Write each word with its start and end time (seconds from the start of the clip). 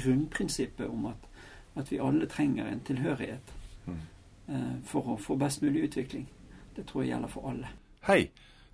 grunnprinsippet 0.00 0.88
om 0.88 1.06
at, 1.06 1.28
at 1.76 1.92
vi 1.92 2.00
alle 2.02 2.26
trenger 2.26 2.66
en 2.66 2.84
tilhørighet 2.84 3.54
mm. 3.86 3.98
eh, 4.48 4.76
for 4.84 5.14
å 5.14 5.16
få 5.20 5.36
best 5.40 5.62
mulig 5.62 5.88
utvikling. 5.88 6.28
Det 6.76 6.86
tror 6.86 7.04
jeg 7.04 7.14
gjelder 7.14 7.32
for 7.32 7.50
alle. 7.50 7.70
Hei, 8.08 8.30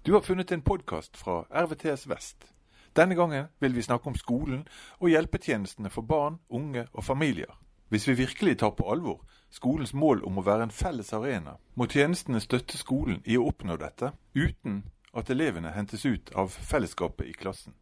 du 0.06 0.12
har 0.12 0.22
funnet 0.22 0.52
en 0.52 0.62
podkast 0.62 1.16
fra 1.16 1.42
RVTS 1.50 2.08
Vest. 2.08 2.52
Denne 2.96 3.14
gangen 3.14 3.46
vil 3.60 3.74
vi 3.74 3.82
snakke 3.82 4.08
om 4.08 4.16
skolen 4.16 4.66
og 4.98 5.10
hjelpetjenestene 5.10 5.90
for 5.90 6.02
barn, 6.02 6.38
unge 6.48 6.86
og 6.92 7.04
familier. 7.04 7.52
Hvis 7.88 8.08
vi 8.08 8.14
virkelig 8.14 8.58
tar 8.58 8.70
på 8.70 8.90
alvor 8.90 9.24
skolens 9.50 9.94
mål 9.94 10.24
om 10.24 10.38
å 10.38 10.44
være 10.46 10.66
en 10.66 10.74
felles 10.74 11.12
arena, 11.12 11.56
må 11.74 11.86
tjenestene 11.86 12.40
støtte 12.40 12.78
skolen 12.78 13.20
i 13.24 13.36
å 13.36 13.46
oppnå 13.46 13.76
dette, 13.76 14.12
uten 14.34 14.82
at 15.16 15.30
elevene 15.30 15.72
hentes 15.72 16.04
ut 16.06 16.32
av 16.34 16.48
fellesskapet 16.50 17.28
i 17.28 17.32
klassen. 17.32 17.74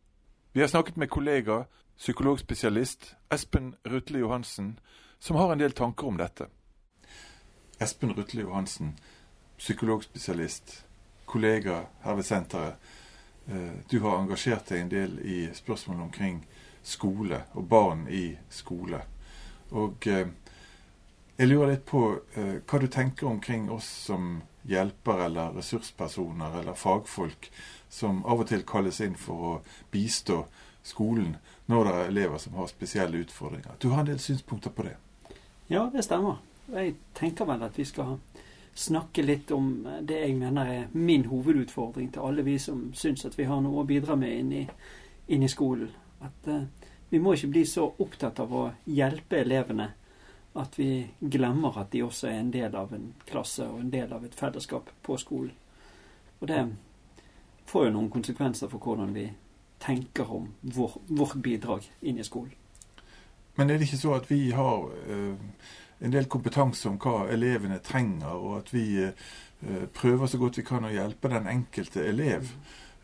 Vi 0.57 0.61
har 0.61 0.69
snakket 0.69 0.97
med 0.97 1.11
kollega, 1.11 1.65
psykologspesialist 1.97 3.17
Espen 3.31 3.75
Rutle 3.85 4.19
Johansen, 4.19 4.81
som 5.19 5.37
har 5.37 5.53
en 5.53 5.59
del 5.59 5.73
tanker 5.73 6.07
om 6.07 6.17
dette. 6.17 6.47
Espen 7.81 8.13
Rutle 8.15 8.41
Johansen, 8.41 8.93
psykologspesialist, 9.59 10.85
kollega 11.25 11.81
her 12.05 12.15
ved 12.15 12.23
senteret. 12.23 12.75
Eh, 13.49 13.73
du 13.91 13.99
har 14.01 14.21
engasjert 14.21 14.71
deg 14.71 14.85
en 14.85 14.93
del 14.95 15.19
i 15.27 15.49
spørsmål 15.55 16.07
omkring 16.07 16.45
skole 16.83 17.43
og 17.55 17.69
barn 17.69 18.07
i 18.07 18.39
skole. 18.51 19.03
Og 19.71 20.07
eh, 20.07 20.29
jeg 21.39 21.51
lurer 21.51 21.73
litt 21.73 21.87
på 21.91 22.05
eh, 22.37 22.61
hva 22.63 22.79
du 22.79 22.87
tenker 22.87 23.27
omkring 23.27 23.73
oss 23.75 23.91
som 24.07 24.37
hjelper 24.69 25.27
eller 25.27 25.57
ressurspersoner 25.57 26.61
eller 26.61 26.77
fagfolk 26.79 27.51
som 27.89 28.25
av 28.25 28.41
og 28.43 28.49
til 28.49 28.65
kalles 28.67 29.01
inn 29.05 29.17
for 29.19 29.49
å 29.49 29.53
bistå 29.93 30.45
skolen 30.85 31.37
når 31.67 31.85
det 31.85 31.93
er 31.95 32.09
elever 32.09 32.41
som 32.43 32.57
har 32.59 32.69
spesielle 32.69 33.23
utfordringer. 33.25 33.77
Du 33.79 33.89
har 33.93 34.03
en 34.03 34.11
del 34.13 34.21
synspunkter 34.21 34.71
på 34.71 34.89
det? 34.89 34.97
Ja, 35.69 35.89
det 35.93 36.05
stemmer. 36.05 36.41
Jeg 36.73 36.97
tenker 37.17 37.49
vel 37.49 37.63
at 37.65 37.79
vi 37.79 37.85
skal 37.89 38.19
snakke 38.75 39.23
litt 39.23 39.51
om 39.55 39.87
det 40.03 40.19
jeg 40.25 40.37
mener 40.37 40.71
er 40.71 40.89
min 40.93 41.27
hovedutfordring 41.31 42.11
til 42.13 42.25
alle 42.27 42.45
vi 42.45 42.59
som 42.59 42.89
syns 42.97 43.25
at 43.25 43.39
vi 43.39 43.47
har 43.49 43.61
noe 43.63 43.85
å 43.85 43.89
bidra 43.89 44.17
med 44.19 44.39
inn 44.39 44.53
i, 44.53 44.65
inn 45.33 45.45
i 45.45 45.51
skolen. 45.51 45.93
At 46.25 46.49
uh, 46.51 46.65
vi 47.09 47.21
må 47.23 47.37
ikke 47.37 47.53
bli 47.55 47.65
så 47.69 47.87
opptatt 47.87 48.41
av 48.43 48.53
å 48.53 48.65
hjelpe 48.91 49.39
elevene 49.45 49.93
at 50.55 50.79
vi 50.79 51.07
glemmer 51.21 51.79
at 51.81 51.91
de 51.93 52.03
også 52.05 52.29
er 52.31 52.41
en 52.41 52.53
del 52.55 52.75
av 52.79 52.93
en 52.95 53.09
klasse 53.27 53.67
og 53.67 53.81
en 53.81 53.91
del 53.91 54.13
av 54.13 54.25
et 54.25 54.35
fellesskap 54.35 54.91
på 55.03 55.17
skolen. 55.19 55.55
Og 56.41 56.49
det 56.49 56.61
får 57.67 57.89
jo 57.89 57.95
noen 57.95 58.11
konsekvenser 58.13 58.71
for 58.71 58.79
hvordan 58.79 59.15
vi 59.15 59.29
tenker 59.83 60.31
om 60.31 60.51
vår, 60.63 60.99
vårt 61.09 61.41
bidrag 61.43 61.89
inn 62.03 62.21
i 62.21 62.27
skolen. 62.27 62.53
Men 63.55 63.71
er 63.71 63.79
det 63.79 63.89
ikke 63.89 64.03
så 64.03 64.15
at 64.19 64.31
vi 64.31 64.51
har 64.51 64.91
uh 65.09 65.35
en 66.05 66.13
del 66.13 66.27
kompetanse 66.31 66.89
om 66.91 66.99
hva 67.01 67.29
elevene 67.33 67.81
trenger, 67.85 68.35
og 68.35 68.59
at 68.61 68.73
vi 68.75 68.87
eh, 69.05 69.87
prøver 69.97 70.31
så 70.31 70.41
godt 70.41 70.59
vi 70.61 70.67
kan 70.67 70.87
å 70.87 70.93
hjelpe 70.93 71.31
den 71.33 71.49
enkelte 71.51 72.05
elev. 72.05 72.51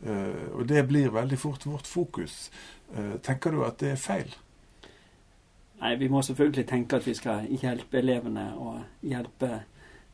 Eh, 0.04 0.46
og 0.52 0.66
det 0.68 0.84
blir 0.88 1.14
veldig 1.14 1.38
fort 1.40 1.66
vårt 1.68 1.88
fokus. 1.88 2.50
Eh, 2.94 3.16
tenker 3.24 3.54
du 3.54 3.64
at 3.64 3.80
det 3.80 3.94
er 3.94 4.02
feil? 4.02 4.34
Nei, 5.81 5.95
vi 5.97 6.09
må 6.12 6.23
selvfølgelig 6.23 6.67
tenke 6.69 6.97
at 6.97 7.06
vi 7.06 7.14
skal 7.17 7.47
hjelpe 7.48 7.98
elevene 7.98 8.50
og 8.61 9.06
hjelpe 9.06 9.53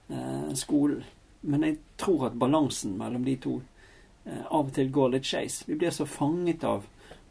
eh, 0.09 0.53
skolen. 0.55 1.03
Men 1.43 1.65
jeg 1.65 1.79
tror 1.99 2.29
at 2.29 2.39
balansen 2.39 2.99
mellom 2.99 3.25
de 3.25 3.37
to 3.43 3.57
eh, 4.25 4.45
av 4.47 4.69
og 4.69 4.75
til 4.75 4.93
går 4.93 5.17
litt 5.17 5.27
skeis. 5.27 5.65
Vi 5.67 5.75
blir 5.75 5.91
så 5.91 6.07
fanget 6.07 6.65
av, 6.65 6.87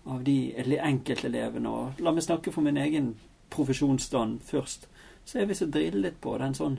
av 0.06 0.24
de 0.24 0.54
enkeltelevene. 0.58 1.70
Og 1.70 2.04
la 2.04 2.12
meg 2.12 2.28
snakke 2.28 2.52
for 2.52 2.66
min 2.66 2.78
egen 2.82 3.14
profesjonsstand 3.56 4.42
først 4.44 4.90
så 5.26 5.40
er 5.40 5.46
vi 5.46 5.56
så 5.58 5.66
drillet 5.66 6.22
på 6.22 6.38
den 6.38 6.54
sånn 6.54 6.78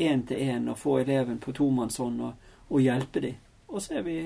én-til-én, 0.00 0.68
å 0.72 0.76
få 0.78 0.98
eleven 1.02 1.38
på 1.38 1.52
tomannshånd 1.52 2.22
og, 2.24 2.52
og 2.70 2.80
hjelpe 2.80 3.20
dem. 3.20 3.34
Og 3.68 3.82
så 3.84 3.98
er 4.00 4.06
vi 4.06 4.16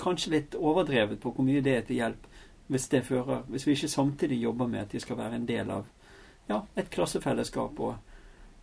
kanskje 0.00 0.32
litt 0.32 0.56
overdrevet 0.56 1.20
på 1.20 1.34
hvor 1.34 1.44
mye 1.46 1.60
det 1.64 1.76
er 1.76 1.84
til 1.88 2.00
hjelp 2.00 2.28
hvis 2.72 2.88
det 2.88 3.04
fører 3.04 3.42
Hvis 3.48 3.66
vi 3.66 3.72
ikke 3.76 3.88
samtidig 3.88 4.42
jobber 4.42 4.66
med 4.66 4.80
at 4.80 4.92
de 4.92 5.00
skal 5.00 5.16
være 5.16 5.36
en 5.36 5.48
del 5.48 5.70
av 5.70 5.86
ja, 6.48 6.62
et 6.76 6.90
klassefellesskap 6.90 7.80
og 7.80 7.96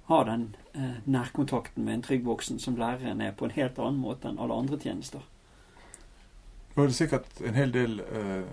ha 0.09 0.23
den 0.25 0.55
eh, 0.73 0.97
nærkontakten 1.05 1.85
med 1.85 1.93
en 1.93 2.01
trygg 2.01 2.25
voksen 2.25 2.59
som 2.59 2.75
læreren 2.75 3.21
er 3.21 3.31
på 3.31 3.45
en 3.45 3.53
helt 3.53 3.77
annen 3.79 4.01
måte 4.01 4.27
enn 4.27 4.39
alle 4.41 4.57
andre 4.57 4.79
tjenester. 4.81 5.21
Nå 6.75 6.83
er 6.83 6.89
det 6.89 6.97
sikkert 6.97 7.41
en 7.45 7.57
hel 7.57 7.73
del 7.73 7.99
eh, 8.01 8.49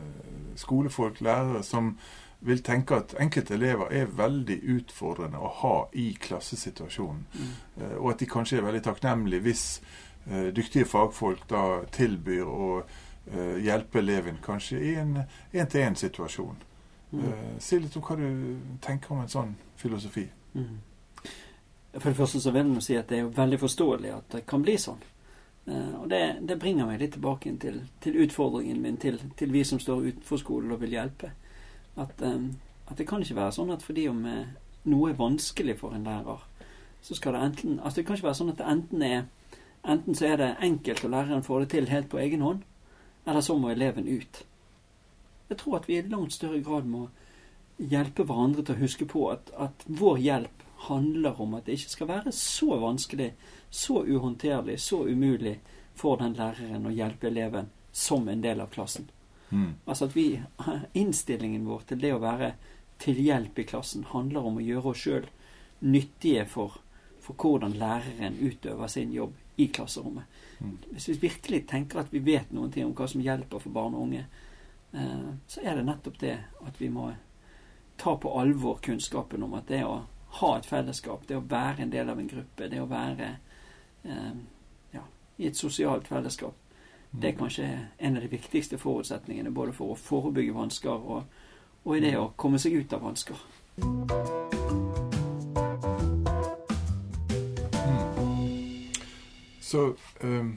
skolefolk, 0.61 1.21
lærere, 1.21 1.63
som 1.63 1.95
vil 2.41 2.63
tenke 2.63 3.01
at 3.01 3.15
enkelte 3.21 3.55
elever 3.55 3.89
er 3.91 4.13
veldig 4.13 4.59
utfordrende 4.77 5.41
å 5.41 5.53
ha 5.63 5.77
i 5.97 6.11
klassesituasjonen. 6.21 7.25
Mm. 7.33 7.55
Eh, 7.81 7.97
og 7.97 8.11
at 8.13 8.21
de 8.21 8.29
kanskje 8.31 8.61
er 8.61 8.67
veldig 8.69 8.85
takknemlige 8.85 9.47
hvis 9.49 9.65
uh, 10.29 10.49
dyktige 10.53 10.85
fagfolk 10.85 11.49
da 11.51 11.63
tilbyr 11.97 12.45
å 12.45 12.71
uh, 13.33 13.57
hjelpe 13.63 13.99
eleven 14.03 14.41
kanskje 14.43 14.81
i 14.81 14.95
en 15.01 15.19
én-til-én-situasjon. 15.53 16.65
Mm. 17.17 17.59
si 17.63 17.79
litt 17.79 17.95
om 17.97 18.03
hva 18.03 18.17
du 18.19 18.57
tenker 18.83 19.13
om 19.15 19.21
en 19.23 19.31
sånn 19.31 19.53
filosofi. 19.79 20.25
Mm. 20.55 20.81
For 21.95 22.11
det 22.11 22.17
første 22.19 22.41
så 22.43 22.51
vil 22.53 22.73
jeg 22.75 22.83
si 22.83 22.97
at 22.99 23.09
det 23.09 23.21
er 23.21 23.31
veldig 23.37 23.61
forståelig 23.63 24.11
at 24.13 24.27
det 24.35 24.41
kan 24.51 24.65
bli 24.67 24.75
sånn. 24.77 24.99
og 26.01 26.11
det, 26.11 26.21
det, 26.49 26.59
bringer 26.59 26.87
meg 26.87 27.01
litt 27.01 27.15
tilbake 27.15 27.55
til, 27.63 27.79
til 28.03 28.19
utfordringen 28.23 28.83
min 28.83 28.99
til, 29.01 29.17
til 29.39 29.53
vi 29.53 29.65
som 29.65 29.81
står 29.81 30.11
utenfor 30.11 30.43
skolen 30.43 30.75
og 30.75 30.83
vil 30.83 30.99
hjelpe. 30.99 31.31
At, 31.97 32.21
um, 32.23 32.57
at, 32.89 32.99
det 32.99 33.09
kan 33.09 33.23
ikke 33.23 33.39
være 33.39 33.57
sånn 33.57 33.73
at 33.73 33.83
fordi 33.83 34.09
om 34.11 34.21
eh, 34.29 34.53
noe 34.91 35.11
er 35.11 35.19
vanskelig 35.19 35.79
for 35.81 35.97
en 35.97 36.05
lærer, 36.05 36.43
så 37.03 37.17
skal 37.17 37.37
det 37.37 37.43
enten 37.47 37.81
Altså 37.81 38.01
det 38.01 38.07
kan 38.07 38.19
ikke 38.19 38.29
være 38.29 38.39
sånn 38.41 38.53
at 38.53 38.61
det 38.61 38.69
enten 38.69 39.03
er 39.03 39.25
Enten 39.87 40.17
så 40.19 40.27
er 40.27 40.41
det 40.41 40.57
enkelt, 40.67 41.05
og 41.05 41.11
læreren 41.11 41.45
får 41.47 41.61
det 41.61 41.69
til 41.71 41.85
helt 41.89 42.09
på 42.11 42.19
egen 42.19 42.41
hånd, 42.43 42.63
eller 43.27 43.41
så 43.45 43.57
må 43.59 43.71
eleven 43.71 44.09
ut. 44.09 44.45
Jeg 45.49 45.59
tror 45.59 45.81
at 45.81 45.89
vi 45.89 45.99
i 45.99 46.07
langt 46.07 46.35
større 46.35 46.61
grad 46.65 46.87
må 46.91 47.09
hjelpe 47.77 48.25
hverandre 48.25 48.65
til 48.65 48.77
å 48.77 48.83
huske 48.85 49.09
på 49.11 49.27
at, 49.31 49.51
at 49.59 49.85
vår 49.87 50.23
hjelp 50.23 50.63
handler 50.87 51.41
om 51.41 51.57
at 51.57 51.67
det 51.67 51.77
ikke 51.79 51.93
skal 51.93 52.11
være 52.11 52.33
så 52.33 52.79
vanskelig, 52.81 53.33
så 53.71 54.03
uhåndterlig, 54.05 54.79
så 54.81 55.03
umulig 55.09 55.59
for 55.97 56.21
den 56.21 56.37
læreren 56.37 56.87
å 56.87 56.95
hjelpe 56.95 57.31
eleven 57.31 57.71
som 57.93 58.29
en 58.29 58.43
del 58.45 58.61
av 58.61 58.73
klassen. 58.73 59.09
Mm. 59.51 59.75
Altså 59.85 60.09
at 60.09 60.17
vi, 60.17 60.43
Innstillingen 61.01 61.67
vår 61.69 61.87
til 61.91 62.03
det 62.03 62.13
å 62.15 62.23
være 62.23 62.55
til 63.03 63.21
hjelp 63.21 63.59
i 63.59 63.67
klassen 63.69 64.07
handler 64.13 64.49
om 64.49 64.59
å 64.59 64.65
gjøre 64.65 64.93
oss 64.93 65.05
sjøl 65.05 65.29
nyttige 65.85 66.47
for, 66.49 66.79
for, 67.21 67.37
hvordan 67.37 67.77
læreren 67.81 68.39
utøver 68.41 68.89
sin 68.89 69.13
jobb 69.13 69.35
i 69.61 69.69
klasserommet. 69.73 70.25
Mm. 70.59 70.77
Hvis 70.91 71.09
vi 71.09 71.19
virkelig 71.29 71.67
tenker 71.69 72.01
at 72.01 72.13
vi 72.13 72.23
vet 72.25 72.53
noen 72.53 72.73
ting 72.73 72.87
om 72.87 72.95
hva 72.97 73.09
som 73.11 73.21
hjelper 73.21 73.63
for 73.63 73.75
barn 73.75 73.95
og 73.95 74.07
unge, 74.09 74.27
eh, 74.93 75.31
så 75.47 75.63
er 75.63 75.77
det 75.77 75.87
nettopp 75.87 76.21
det 76.21 76.37
at 76.67 76.81
vi 76.81 76.91
må 76.93 77.11
ta 77.97 78.17
på 78.17 78.33
alvor 78.41 78.79
kunnskapen 78.83 79.43
om 79.43 79.55
at 79.57 79.69
det 79.69 79.85
å 79.85 80.03
ha 80.41 80.53
et 80.59 80.67
fellesskap, 80.69 81.25
det 81.29 81.39
å 81.39 81.45
være 81.49 81.83
en 81.83 81.93
del 81.93 82.11
av 82.13 82.21
en 82.21 82.29
gruppe, 82.29 82.69
det 82.69 82.81
å 82.83 82.91
være 82.91 83.31
eh, 84.05 84.35
ja, 84.93 85.05
i 85.37 85.49
et 85.49 85.57
sosialt 85.57 86.09
fellesskap, 86.09 86.57
det 87.11 87.31
er 87.31 87.39
kanskje 87.39 87.69
en 87.97 88.17
av 88.17 88.23
de 88.23 88.29
viktigste 88.29 88.79
forutsetningene 88.79 89.55
både 89.55 89.73
for 89.77 89.95
å 89.95 90.01
forebygge 90.01 90.57
vansker 90.57 90.93
og, 91.17 91.41
og 91.85 91.97
i 91.97 92.05
det 92.05 92.17
å 92.19 92.33
komme 92.37 92.61
seg 92.61 92.77
ut 92.83 92.93
av 92.93 93.07
vansker. 93.09 94.56
Så 99.67 99.89
um, 100.23 100.53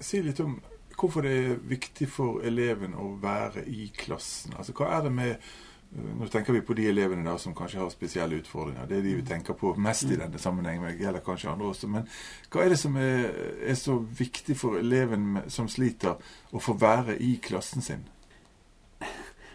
si 0.00 0.22
litt 0.24 0.40
om 0.40 0.56
hvorfor 1.00 1.24
det 1.24 1.32
er 1.32 1.58
viktig 1.68 2.08
for 2.08 2.44
eleven 2.44 2.94
å 2.96 3.14
være 3.20 3.66
i 3.68 3.90
klassen. 3.96 4.56
Altså 4.56 4.76
Hva 4.76 4.94
er 4.96 5.04
det 5.06 5.12
med 5.16 5.50
nå 5.90 6.26
tenker 6.30 6.54
vi 6.54 6.60
på 6.62 6.74
de 6.78 6.84
elevene 6.86 7.26
da 7.26 7.32
som 7.38 7.54
kanskje 7.56 7.80
har 7.80 7.88
spesielle 7.90 8.36
utfordringer. 8.38 8.86
Det 8.86 9.00
er 9.00 9.02
de 9.02 9.14
vi 9.18 9.24
tenker 9.26 9.56
på 9.58 9.72
mest 9.74 10.06
i 10.06 10.14
mm. 10.14 10.20
denne 10.20 10.38
sammenhengen. 10.38 10.84
Men 10.84 11.00
gjelder 11.00 11.24
kanskje 11.26 11.50
andre 11.50 11.66
også. 11.66 11.88
Men 11.90 12.06
hva 12.52 12.62
er 12.62 12.70
det 12.70 12.78
som 12.78 12.98
er, 13.00 13.24
er 13.66 13.78
så 13.78 13.96
viktig 13.98 14.54
for 14.58 14.78
eleven 14.78 15.40
som 15.50 15.66
sliter, 15.68 16.20
å 16.54 16.62
få 16.62 16.76
være 16.78 17.18
i 17.18 17.32
klassen 17.42 17.82
sin? 17.82 18.06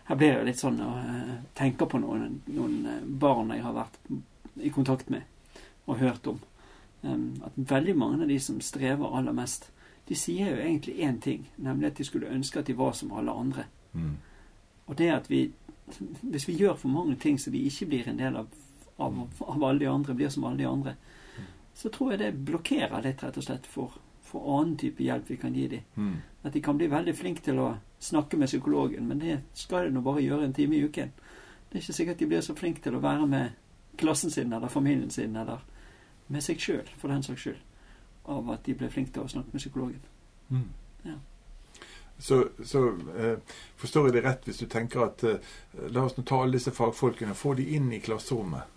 Her 0.09 0.19
blir 0.19 0.35
det 0.35 0.49
litt 0.49 0.59
sånn 0.59 0.81
å 0.83 0.89
uh, 0.99 1.31
tenke 1.55 1.87
på 1.89 2.03
noen, 2.03 2.41
noen, 2.51 2.75
eh, 2.91 2.99
barn 3.23 3.55
jeg 3.55 3.63
har 3.63 3.79
vært 3.79 4.11
i 4.59 4.73
kontakt 4.75 5.09
med 5.09 5.23
og 5.87 6.03
hørt 6.03 6.27
om. 6.29 6.43
Um, 7.05 7.35
at 7.45 7.53
veldig 7.55 7.93
mange 7.97 8.23
av 8.23 8.29
de 8.29 8.39
som 8.41 8.57
strever 8.61 9.17
aller 9.17 9.33
mest, 9.35 9.69
de 10.09 10.15
sier 10.17 10.55
jo 10.55 10.61
egentlig 10.61 10.95
én 11.05 11.19
ting, 11.21 11.43
nemlig 11.57 11.91
at 11.91 11.99
de 11.99 12.05
skulle 12.05 12.31
ønske 12.33 12.59
at 12.59 12.67
de 12.67 12.77
var 12.77 12.95
som 12.97 13.11
alle 13.13 13.31
andre. 13.31 13.65
Mm. 13.93 14.15
Og 14.85 14.97
det 14.97 15.09
at 15.13 15.29
vi 15.29 15.51
hvis 16.21 16.47
vi 16.47 16.53
gjør 16.53 16.73
for 16.73 16.87
mange 16.87 17.15
ting 17.15 17.39
så 17.39 17.51
vi 17.51 17.65
ikke 17.67 17.85
blir 17.85 18.07
en 18.09 18.19
del 18.19 18.35
av, 18.35 18.47
av, 18.97 19.19
av 19.41 19.63
alle 19.63 19.79
de 19.79 19.89
andre, 19.89 20.15
blir 20.15 20.29
som 20.29 20.43
alle 20.43 20.57
de 20.57 20.67
andre, 20.69 20.95
så 21.73 21.89
tror 21.89 22.11
jeg 22.11 22.19
det 22.19 22.45
blokkerer 22.47 23.03
litt, 23.03 23.23
rett 23.23 23.37
og 23.37 23.43
slett, 23.45 23.67
for, 23.67 23.97
for 24.23 24.47
annen 24.57 24.77
type 24.79 25.03
hjelp 25.03 25.29
vi 25.29 25.37
kan 25.37 25.55
gi 25.55 25.67
dem. 25.67 25.85
Mm. 25.95 26.15
At 26.43 26.53
de 26.53 26.61
kan 26.61 26.77
bli 26.77 26.87
veldig 26.89 27.15
flinke 27.17 27.43
til 27.45 27.59
å 27.61 27.73
snakke 27.99 28.37
med 28.37 28.49
psykologen, 28.49 29.07
men 29.07 29.21
det 29.21 29.39
skal 29.53 29.87
de 29.87 29.93
nå 29.95 30.01
bare 30.05 30.23
gjøre 30.23 30.47
en 30.47 30.55
time 30.55 30.77
i 30.77 30.85
uken. 30.87 31.13
Det 31.69 31.77
er 31.77 31.83
ikke 31.83 31.97
sikkert 31.99 32.19
de 32.19 32.29
blir 32.31 32.45
så 32.45 32.55
flinke 32.57 32.81
til 32.81 32.95
å 32.95 33.03
være 33.03 33.27
med 33.29 33.61
klassen 33.99 34.31
sin 34.31 34.53
eller 34.53 34.71
familien 34.71 35.11
sin 35.11 35.35
eller 35.35 35.61
med 36.27 36.43
seg 36.43 36.61
sjøl, 36.61 36.89
for 36.97 37.13
den 37.13 37.23
saks 37.23 37.45
skyld, 37.45 37.61
av 38.31 38.51
at 38.53 38.65
de 38.65 38.75
ble 38.77 38.89
flinke 38.89 39.13
til 39.13 39.25
å 39.25 39.31
snakke 39.31 39.53
med 39.53 39.61
psykologen. 39.61 40.05
Mm. 40.49 40.69
Ja. 41.05 41.17
Så, 42.17 42.39
så 42.63 42.87
eh, 43.19 43.57
forstår 43.77 44.07
jeg 44.07 44.15
det 44.15 44.23
rett 44.23 44.47
hvis 44.47 44.61
du 44.63 44.69
tenker 44.71 45.03
at 45.09 45.25
eh, 45.27 45.51
la 45.91 46.05
oss 46.07 46.15
nå 46.17 46.23
ta 46.23 46.39
alle 46.41 46.55
disse 46.55 46.71
fagfolkene 46.73 47.35
få 47.35 47.53
de 47.59 47.67
inn 47.75 47.91
i 47.93 47.99
klasserommet. 48.03 48.71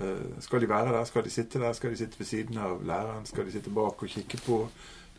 Eh, 0.00 0.40
skal 0.40 0.64
de 0.64 0.70
være 0.70 0.94
der? 0.96 1.04
Skal 1.04 1.26
de 1.26 1.30
sitte 1.30 1.60
der? 1.60 1.76
Skal 1.76 1.92
de 1.92 2.00
sitte 2.00 2.18
ved 2.18 2.26
siden 2.26 2.58
av 2.58 2.82
læreren? 2.82 3.26
Skal 3.28 3.46
de 3.46 3.52
sitte 3.54 3.74
bak 3.74 4.02
og 4.02 4.10
kikke 4.10 4.40
på? 4.46 4.62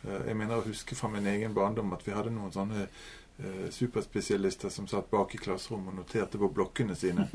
Eh, 0.04 0.26
jeg 0.26 0.36
mener 0.36 0.58
å 0.58 0.66
huske 0.66 0.98
fra 0.98 1.08
min 1.12 1.26
egen 1.30 1.54
barndom 1.54 1.94
at 1.96 2.04
vi 2.06 2.16
hadde 2.16 2.34
noen 2.34 2.52
sånne 2.52 2.88
eh, 3.38 3.68
superspesialister 3.70 4.68
som 4.68 4.88
satt 4.88 5.10
bak 5.10 5.34
i 5.34 5.40
klasserommet 5.40 5.94
og 5.94 6.02
noterte 6.02 6.40
på 6.40 6.50
blokkene 6.54 6.96
sine. 6.98 7.28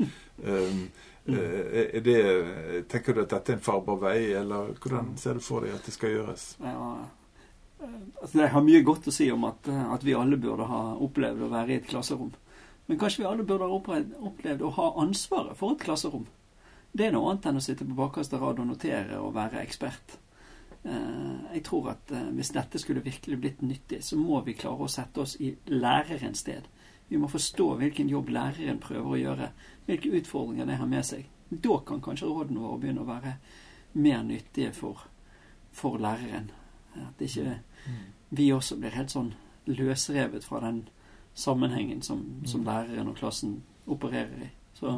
um, 0.44 0.84
det, 2.04 2.18
tenker 2.90 3.14
du 3.14 3.22
at 3.22 3.30
dette 3.30 3.52
er 3.52 3.58
en 3.58 3.64
farbar 3.64 4.00
vei, 4.02 4.18
eller 4.34 4.72
hvordan 4.82 5.14
ser 5.20 5.38
du 5.38 5.44
for 5.44 5.62
deg 5.62 5.76
at 5.76 5.86
det 5.86 5.94
skal 5.94 6.16
gjøres? 6.16 6.46
Ja, 6.62 6.86
eh, 7.82 7.98
altså 8.20 8.42
jeg 8.42 8.54
har 8.56 8.66
mye 8.66 8.84
godt 8.86 9.10
å 9.10 9.14
si 9.14 9.30
om 9.30 9.46
at, 9.46 9.70
eh, 9.70 9.84
at 9.94 10.06
vi 10.06 10.16
alle 10.18 10.40
burde 10.40 10.66
ha 10.70 10.82
opplevd 10.98 11.46
å 11.46 11.52
være 11.52 11.76
i 11.76 11.80
et 11.80 11.90
klasserom. 11.90 12.32
Men 12.90 12.98
kanskje 12.98 13.22
vi 13.22 13.28
alle 13.30 13.46
burde 13.46 13.68
ha 13.68 13.78
opplevd, 13.78 14.16
opplevd 14.32 14.64
å 14.66 14.72
ha 14.78 14.88
ansvaret 15.04 15.58
for 15.58 15.76
et 15.76 15.84
klasserom. 15.86 16.26
Det 16.92 17.06
er 17.06 17.14
noe 17.14 17.30
annet 17.30 17.46
enn 17.48 17.60
å 17.60 17.64
sitte 17.64 17.86
på 17.88 17.96
bakerste 17.96 18.40
rad 18.42 18.58
og 18.60 18.68
notere 18.68 19.20
og 19.22 19.32
være 19.36 19.62
ekspert. 19.62 20.18
Eh, 20.84 21.54
jeg 21.54 21.64
tror 21.64 21.90
at 21.92 22.10
eh, 22.10 22.30
hvis 22.36 22.52
dette 22.54 22.78
skulle 22.78 23.04
virkelig 23.04 23.38
blitt 23.40 23.62
nyttig, 23.62 24.02
så 24.04 24.16
må 24.18 24.40
vi 24.46 24.56
klare 24.58 24.86
å 24.86 24.90
sette 24.90 25.22
oss 25.22 25.36
i 25.40 25.52
lærerens 25.70 26.42
sted. 26.42 26.66
Vi 27.08 27.20
må 27.20 27.28
forstå 27.28 27.68
hvilken 27.78 28.08
jobb 28.10 28.32
læreren 28.32 28.80
prøver 28.82 29.10
å 29.10 29.20
gjøre, 29.20 29.50
hvilke 29.86 30.14
utfordringer 30.18 30.66
det 30.66 30.80
har 30.80 30.90
med 30.90 31.06
seg. 31.06 31.28
Da 31.50 31.78
kan 31.86 32.00
kanskje 32.02 32.30
rådene 32.30 32.64
våre 32.64 32.80
begynne 32.80 33.04
å 33.04 33.10
være 33.10 33.36
mer 33.92 34.22
nyttige 34.24 34.72
for, 34.72 35.04
for 35.72 36.00
læreren. 36.00 36.50
At 36.96 37.20
ikke 37.20 37.58
vi 38.32 38.48
også 38.52 38.78
blir 38.80 38.96
helt 38.96 39.12
sånn 39.12 39.34
løsrevet 39.68 40.44
fra 40.44 40.62
den 40.64 40.86
sammenhengen 41.34 42.02
som, 42.02 42.24
som 42.48 42.64
læreren 42.64 43.12
og 43.12 43.18
klassen 43.20 43.60
opererer 43.86 44.46
i. 44.48 44.50
Så 44.74 44.96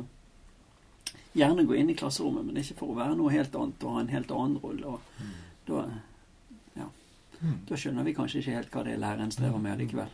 gjerne 1.35 1.67
gå 1.67 1.77
inn 1.79 1.91
i 1.91 1.99
klasserommet, 1.99 2.47
men 2.47 2.63
ikke 2.63 2.79
for 2.79 2.93
å 2.93 2.99
være 2.99 3.19
noe 3.19 3.35
helt 3.35 3.55
annet 3.59 3.85
og 3.85 3.97
ha 3.97 4.05
en 4.05 4.15
helt 4.15 4.33
annen 4.35 4.61
rolle. 4.63 4.95
Og 4.95 5.27
da, 5.69 5.85
ja, 6.77 6.89
da 7.69 7.77
skjønner 7.77 8.05
vi 8.05 8.15
kanskje 8.17 8.43
ikke 8.43 8.57
helt 8.59 8.75
hva 8.75 8.85
det 8.85 8.95
er 8.95 9.03
læreren 9.03 9.33
strever 9.33 9.63
med 9.63 9.81
likevel. 9.81 10.13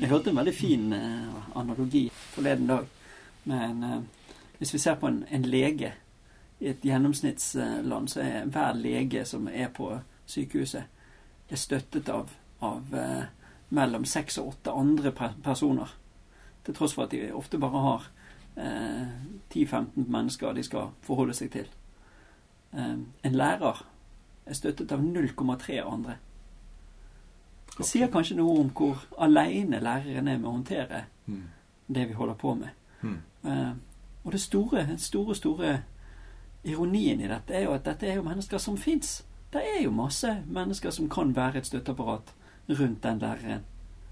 Jeg 0.00 0.10
hørte 0.10 0.30
en 0.30 0.36
veldig 0.36 0.54
fin 0.54 0.92
eh, 0.92 1.56
analogi 1.56 2.10
forleden 2.12 2.66
dag. 2.66 2.88
Men 3.44 3.82
eh, 3.82 4.00
hvis 4.58 4.74
vi 4.74 4.78
ser 4.78 4.98
på 5.00 5.08
en, 5.08 5.24
en 5.30 5.46
lege 5.48 5.92
i 6.60 6.68
et 6.68 6.84
gjennomsnittsland, 6.84 8.08
så 8.08 8.20
er 8.20 8.44
hver 8.44 8.76
lege 8.76 9.24
som 9.24 9.48
er 9.48 9.70
på 9.72 9.90
sykehuset, 10.26 10.84
er 11.48 11.60
støttet 11.60 12.08
av, 12.08 12.30
av 12.60 12.94
eh, 12.94 13.24
mellom 13.74 14.04
seks 14.04 14.38
og 14.38 14.54
åtte 14.54 14.72
andre 14.76 15.12
personer. 15.42 15.96
Til 16.64 16.74
tross 16.76 16.94
for 16.94 17.04
at 17.04 17.12
de 17.12 17.32
ofte 17.32 17.58
bare 17.60 17.82
har 17.84 18.06
10-15 18.56 20.06
mennesker 20.08 20.52
de 20.52 20.62
skal 20.62 20.92
forholde 21.02 21.34
seg 21.34 21.50
til. 21.50 21.66
Eh, 22.74 22.94
en 23.24 23.32
lærer 23.38 23.86
er 24.46 24.54
støttet 24.54 24.92
av 24.92 25.00
0,3 25.02 25.80
andre. 25.82 26.16
Det 27.78 27.86
sier 27.86 28.10
kanskje 28.12 28.36
noe 28.38 28.60
om 28.60 28.70
hvor 28.70 29.00
aleine 29.18 29.80
læreren 29.82 30.28
er 30.28 30.38
med 30.38 30.48
å 30.48 30.52
håndtere 30.58 31.04
Mm. 31.26 31.42
det 31.94 32.08
vi 32.08 32.12
holder 32.12 32.34
på 32.34 32.54
med. 32.54 32.68
Mm. 33.02 33.18
Eh, 33.44 33.72
og 34.24 34.32
det 34.32 34.40
store, 34.40 34.98
store, 34.98 35.34
store 35.34 35.82
ironien 36.64 37.20
i 37.20 37.28
dette 37.28 37.54
er 37.54 37.64
jo 37.64 37.72
at 37.72 37.84
dette 37.84 38.06
er 38.06 38.14
jo 38.14 38.22
mennesker 38.22 38.58
som 38.58 38.76
fins. 38.76 39.24
Det 39.52 39.62
er 39.62 39.82
jo 39.84 39.90
masse 39.90 40.42
mennesker 40.46 40.90
som 40.90 41.08
kan 41.08 41.36
være 41.36 41.56
et 41.58 41.66
støtteapparat 41.66 42.34
rundt 42.68 43.02
den 43.02 43.18
læreren. 43.18 43.60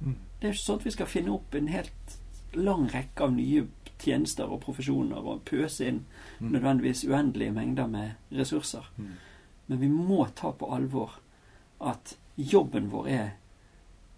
Mm. 0.00 0.16
Det 0.40 0.48
er 0.48 0.48
jo 0.48 0.52
ikke 0.52 0.64
sånn 0.64 0.78
at 0.78 0.84
vi 0.84 0.90
skal 0.90 1.06
finne 1.06 1.32
opp 1.32 1.54
en 1.54 1.68
helt 1.68 2.18
lang 2.54 2.88
rekke 2.94 3.24
av 3.24 3.32
nye 3.32 3.66
tjenester 4.02 4.44
og 4.50 4.60
profesjoner 4.60 5.16
og 5.22 5.44
pøse 5.48 5.86
inn 5.88 6.04
Mm. 6.40 6.50
nødvendigvis 6.52 7.04
uendelige 7.04 7.52
mengder 7.52 7.86
med 7.86 8.10
ressurser. 8.32 8.90
Mm. 8.98 9.08
Men 9.68 9.80
vi 9.80 9.88
må 9.88 10.26
ta 10.34 10.50
på 10.52 10.66
alvor 10.74 11.18
at 11.80 12.16
jobben 12.36 12.90
vår 12.90 13.06
er 13.08 13.30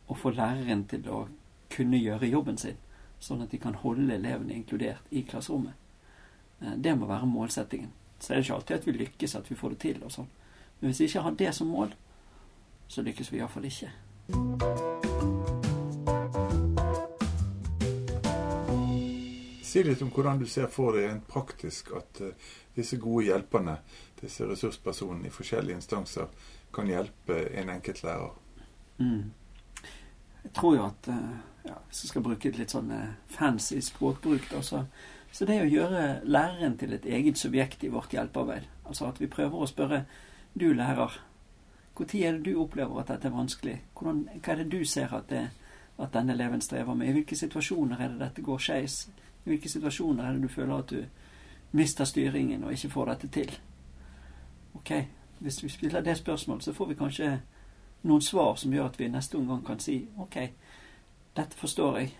å 0.08 0.14
få 0.16 0.30
læreren 0.30 0.84
til 0.88 1.02
å 1.08 1.26
kunne 1.70 1.98
gjøre 2.00 2.30
jobben 2.30 2.56
sin, 2.58 2.76
sånn 3.20 3.42
at 3.42 3.50
de 3.50 3.58
kan 3.58 3.74
holde 3.74 4.14
elevene 4.14 4.54
inkludert 4.54 5.02
i 5.10 5.22
klasserommet. 5.22 5.72
Eh, 6.62 6.76
Det 6.76 6.98
må 6.98 7.06
være 7.06 7.26
målsettingen. 7.26 7.90
Så 8.20 8.32
er 8.32 8.36
det 8.36 8.44
ikke 8.46 8.54
alltid 8.54 8.76
at 8.76 8.86
vi 8.86 8.92
lykkes, 8.92 9.34
at 9.36 9.50
vi 9.50 9.54
får 9.56 9.68
det 9.70 9.78
til 9.78 10.02
og 10.04 10.10
sånn. 10.10 10.28
Men 10.80 10.90
hvis 10.90 11.00
vi 11.00 11.04
ikke 11.04 11.22
har 11.22 11.30
det 11.30 11.54
som 11.54 11.66
mål, 11.66 11.92
så 12.88 13.02
lykkes 13.02 13.32
vi 13.32 13.38
iallfall 13.38 13.64
ikke. 13.64 15.13
Si 19.74 19.82
litt 19.82 20.02
om 20.02 20.10
hvordan 20.14 20.38
du 20.38 20.44
ser 20.46 20.68
for 20.70 20.94
deg 20.94 21.08
rent 21.08 21.24
praktisk 21.26 21.88
at 21.98 22.20
eh, 22.22 22.50
disse 22.76 22.94
gode 23.02 23.24
hjelperne, 23.26 23.72
disse 24.20 24.46
ressurspersonene 24.46 25.26
i 25.26 25.32
forskjellige 25.34 25.80
instanser, 25.80 26.28
kan 26.70 26.86
hjelpe 26.86 27.40
en 27.58 27.72
enkelt 27.72 28.04
lærer. 28.06 28.36
Mm. 29.02 29.32
Jeg 30.44 30.52
tror 30.54 30.76
jo 30.76 30.84
at 30.86 31.08
eh, 31.10 31.32
ja, 31.64 31.74
Hvis 31.88 32.04
jeg 32.04 32.12
skal 32.12 32.22
bruke 32.22 32.52
et 32.52 32.60
litt 32.60 32.70
sånn 32.70 32.92
eh, 32.94 33.16
fancy 33.34 33.80
språkbruk, 33.82 34.46
da, 34.52 34.60
så, 34.62 34.84
så 35.34 35.50
det 35.50 35.58
å 35.64 35.66
gjøre 35.66 36.04
læreren 36.22 36.78
til 36.78 36.94
et 36.94 37.10
eget 37.18 37.42
subjekt 37.42 37.82
i 37.82 37.90
vårt 37.90 38.14
hjelpearbeid 38.14 38.70
Altså 38.84 39.08
at 39.08 39.18
vi 39.18 39.26
prøver 39.32 39.58
å 39.58 39.70
spørre 39.72 40.04
Du 40.54 40.68
lærer, 40.70 41.18
når 41.98 42.14
er 42.20 42.38
det 42.38 42.46
du 42.46 42.62
opplever 42.62 43.02
at 43.02 43.10
dette 43.10 43.26
er 43.26 43.34
vanskelig? 43.34 43.76
Hvordan, 43.98 44.22
hva 44.38 44.54
er 44.54 44.62
det 44.62 44.70
du 44.70 44.86
ser 44.86 45.18
at, 45.18 45.26
det, 45.34 45.48
at 45.98 46.14
denne 46.14 46.38
eleven 46.38 46.62
strever 46.62 46.94
med? 46.94 47.10
I 47.10 47.18
hvilke 47.18 47.42
situasjoner 47.42 47.98
er 47.98 48.14
det 48.14 48.22
dette 48.22 48.46
går 48.46 48.62
skeis? 48.70 49.02
Hvilke 49.44 49.68
situasjoner 49.68 50.24
er 50.24 50.32
det 50.32 50.42
du 50.42 50.48
føler 50.48 50.74
at 50.78 50.90
du 50.90 51.04
mister 51.72 52.04
styringen 52.04 52.64
og 52.64 52.72
ikke 52.72 52.90
får 52.90 53.10
dette 53.12 53.28
til? 53.28 53.58
Ok, 54.74 54.92
hvis 55.38 55.62
vi 55.62 55.68
spiller 55.68 56.00
det 56.00 56.16
spørsmålet, 56.16 56.64
så 56.64 56.72
får 56.72 56.86
vi 56.86 56.94
kanskje 56.94 57.30
noen 58.02 58.22
svar 58.22 58.54
som 58.56 58.72
gjør 58.72 58.88
at 58.88 58.98
vi 59.00 59.08
neste 59.08 59.36
omgang 59.36 59.64
kan 59.66 59.80
si 59.80 59.98
OK, 60.18 60.38
dette 61.36 61.56
forstår 61.56 61.98
jeg. 61.98 62.14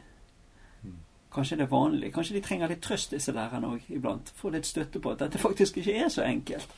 Mm. 0.83 0.99
Kanskje 1.33 1.57
det 1.57 1.64
er 1.64 1.73
vanlig. 1.73 2.12
Kanskje 2.12 2.37
de 2.37 2.43
trenger 2.45 2.69
litt 2.69 2.83
trøst, 2.83 3.12
disse 3.12 3.33
lærerne 3.33 3.75
òg, 3.75 3.88
iblant. 3.88 4.33
Få 4.37 4.50
litt 4.50 4.66
støtte 4.66 5.00
på 5.00 5.12
at 5.12 5.25
dette 5.25 5.38
faktisk 5.38 5.78
ikke 5.81 5.97
er 6.04 6.09
så 6.09 6.25
enkelt. 6.25 6.75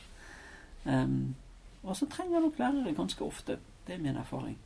Um, 0.85 1.35
og 1.83 1.95
så 1.95 2.05
trenger 2.05 2.39
nok 2.39 2.59
lærere 2.59 2.93
ganske 2.95 3.23
ofte, 3.23 3.57
det 3.87 3.95
er 3.95 3.99
min 4.03 4.17
erfaring, 4.17 4.57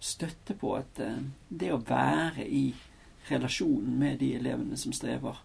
støtte 0.00 0.54
på 0.54 0.74
at 0.74 0.98
eh, 1.00 1.22
det 1.48 1.70
å 1.72 1.78
være 1.78 2.46
i 2.46 2.74
relasjonen 3.28 3.98
med 3.98 4.18
de 4.18 4.34
elevene 4.34 4.76
som 4.76 4.92
strever, 4.92 5.38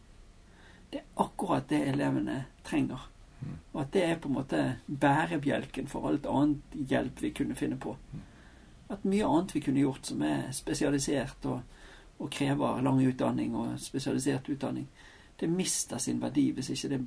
det 0.89 0.98
er 0.98 1.24
akkurat 1.24 1.69
det 1.69 1.81
elevene 1.91 2.43
trenger. 2.65 3.09
Mm. 3.39 3.57
Og 3.71 3.81
at 3.81 3.93
det 3.93 4.03
er 4.03 4.17
på 4.19 4.29
en 4.29 4.38
måte 4.39 4.63
bærebjelken 4.88 5.88
for 5.88 6.09
alt 6.09 6.25
annet 6.27 6.79
hjelp 6.89 7.21
vi 7.21 7.31
kunne 7.36 7.55
finne 7.55 7.77
på. 7.79 7.95
At 8.89 9.05
mye 9.05 9.25
annet 9.25 9.55
vi 9.55 9.62
kunne 9.62 9.83
gjort 9.83 10.09
som 10.09 10.21
er 10.25 10.50
spesialisert 10.51 11.45
og, 11.45 11.62
og 12.19 12.31
krever 12.33 12.81
lang 12.81 13.00
utdanning 13.05 13.55
og 13.55 13.79
spesialisert 13.79 14.50
utdanning, 14.50 14.89
det 15.39 15.50
mister 15.50 15.98
sin 15.98 16.21
verdi 16.21 16.50
hvis 16.51 16.74
ikke 16.74 16.89
det 16.89 17.01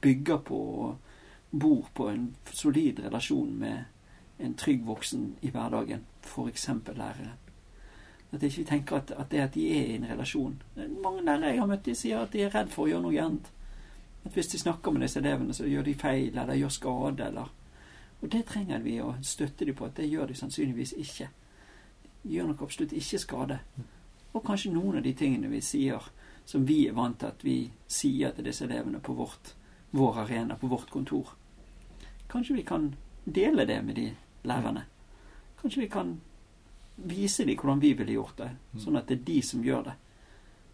bygger 0.00 0.38
på 0.48 0.60
og 0.84 0.96
bor 1.50 1.90
på 1.94 2.08
en 2.08 2.36
solid 2.52 3.00
relasjon 3.04 3.58
med 3.58 3.84
en 4.38 4.54
trygg 4.54 4.86
voksen 4.86 5.34
i 5.42 5.50
hverdagen, 5.50 6.06
f.eks. 6.22 6.68
læreren. 6.96 7.49
At 8.32 8.42
ikke 8.42 8.58
vi 8.58 8.64
tenker 8.64 8.96
at, 8.96 9.10
at 9.10 9.30
det 9.30 9.40
at 9.40 9.54
de 9.54 9.64
er 9.74 9.86
i 9.86 9.94
en 9.96 10.06
relasjon 10.06 10.62
Mange 11.02 11.24
lærere 11.24 11.48
jeg 11.50 11.58
har 11.58 11.66
møtt, 11.66 11.84
de 11.84 11.94
sier 11.98 12.20
at 12.22 12.32
de 12.32 12.44
er 12.44 12.52
redd 12.54 12.70
for 12.70 12.84
å 12.84 12.92
gjøre 12.92 13.02
noe 13.02 13.14
gærent. 13.16 13.50
At 14.24 14.36
hvis 14.36 14.52
de 14.52 14.58
snakker 14.58 14.94
med 14.94 15.02
disse 15.02 15.18
elevene, 15.18 15.54
så 15.54 15.66
gjør 15.66 15.88
de 15.88 15.94
feil 15.94 16.38
eller 16.38 16.54
gjør 16.54 16.68
skade. 16.68 17.26
eller 17.26 17.50
Og 18.20 18.32
det 18.32 18.44
trenger 18.46 18.84
vi 18.84 19.00
å 19.00 19.14
støtte 19.22 19.64
dem 19.64 19.74
på 19.74 19.88
at 19.88 19.96
det 19.96 20.10
gjør 20.10 20.26
de 20.30 20.34
sannsynligvis 20.34 20.92
ikke. 20.92 21.28
De 22.22 22.34
gjør 22.34 22.50
nok 22.52 22.62
absolutt 22.62 22.92
ikke 22.92 23.18
skade. 23.18 23.58
Og 24.32 24.44
kanskje 24.44 24.72
noen 24.72 25.00
av 25.00 25.02
de 25.02 25.14
tingene 25.16 25.50
vi 25.50 25.60
sier 25.64 26.10
som 26.44 26.66
vi 26.66 26.84
er 26.88 26.94
vant 26.94 27.18
til 27.18 27.30
at 27.30 27.44
vi 27.44 27.56
sier 27.88 28.34
til 28.34 28.46
disse 28.46 28.64
elevene 28.64 29.00
på 29.00 29.14
vårt, 29.14 29.54
vår 29.90 30.24
arena, 30.24 30.56
på 30.56 30.70
vårt 30.70 30.90
kontor. 30.90 31.34
Kanskje 32.30 32.56
vi 32.56 32.62
kan 32.62 32.94
dele 33.24 33.66
det 33.66 33.82
med 33.84 33.94
de 33.94 34.10
lærerne. 34.42 34.84
Kanskje 35.60 35.80
vi 35.80 35.88
kan 35.88 36.20
vise 37.04 37.44
dem 37.44 37.56
hvordan 37.56 37.80
vi 37.80 37.92
ville 37.94 38.12
gjort 38.12 38.36
det, 38.36 38.50
sånn 38.78 38.96
at 38.96 39.08
det 39.08 39.18
er 39.18 39.24
de 39.26 39.42
som 39.42 39.64
gjør 39.64 39.84
det. 39.90 39.94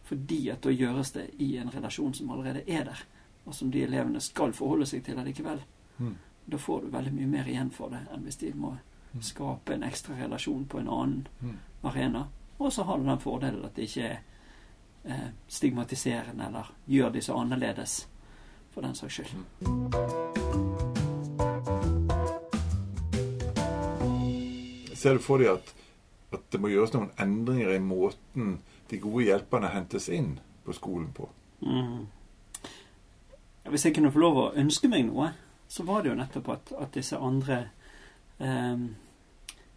Fordi 0.06 0.40
at 0.50 0.62
da 0.62 0.71
gjøres 0.71 1.12
det 1.12 1.26
i 1.42 1.56
en 1.59 1.71
relasjon 1.71 2.14
som 2.14 2.30
allerede 2.30 2.62
er 2.66 2.85
der, 2.85 3.04
og 3.45 3.54
som 3.54 3.71
de 3.71 3.83
elevene 3.83 4.21
skal 4.21 4.54
forholde 4.54 4.87
seg 4.87 5.04
til 5.04 5.18
allikevel. 5.18 5.62
Mm. 5.99 6.14
Da 6.47 6.59
får 6.59 6.83
du 6.83 6.92
veldig 6.95 7.12
mye 7.14 7.26
mer 7.26 7.49
igjen 7.50 7.71
for 7.75 7.90
det 7.90 8.04
enn 8.14 8.23
hvis 8.26 8.38
de 8.42 8.52
må 8.54 8.76
skape 9.21 9.75
en 9.75 9.83
ekstra 9.87 10.14
relasjon 10.18 10.66
på 10.66 10.78
en 10.78 10.88
annen 10.88 11.26
Mm. 11.40 11.59
arena 11.83 12.26
Og 12.59 12.73
så 12.73 12.83
har 12.83 12.99
du 12.99 13.04
den 13.04 13.18
fordelen 13.18 13.64
at 13.64 13.76
det 13.76 13.83
ikke 13.83 14.02
er 14.02 14.18
eh, 15.04 15.28
stigmatiserende 15.49 16.47
eller 16.47 16.71
gjør 16.87 17.11
de 17.11 17.21
så 17.23 17.35
annerledes, 17.37 18.09
for 18.71 18.80
den 18.80 18.95
saks 18.95 19.14
skyld. 19.14 19.37
Ser 24.95 25.14
du 25.14 25.18
for 25.18 25.38
deg 25.38 25.52
at, 25.52 25.75
at 26.35 26.50
det 26.50 26.61
må 26.61 26.71
gjøres 26.73 26.95
noen 26.95 27.12
endringer 27.23 27.76
i 27.76 27.83
måten 27.83 28.59
de 28.90 28.99
gode 29.02 29.26
hjelperne 29.28 29.71
hentes 29.73 30.09
inn 30.12 30.37
på 30.66 30.75
skolen 30.75 31.11
på? 31.14 31.28
Mm. 31.61 32.06
Hvis 33.71 33.87
jeg 33.87 33.97
kunne 33.97 34.12
få 34.14 34.23
lov 34.23 34.38
å 34.40 34.50
ønske 34.59 34.90
meg 34.90 35.06
noe, 35.09 35.33
så 35.68 35.87
var 35.87 36.02
det 36.02 36.12
jo 36.12 36.18
nettopp 36.18 36.50
at, 36.54 36.73
at 36.78 36.95
disse 36.95 37.18
andre 37.18 37.59
eh, 38.38 38.85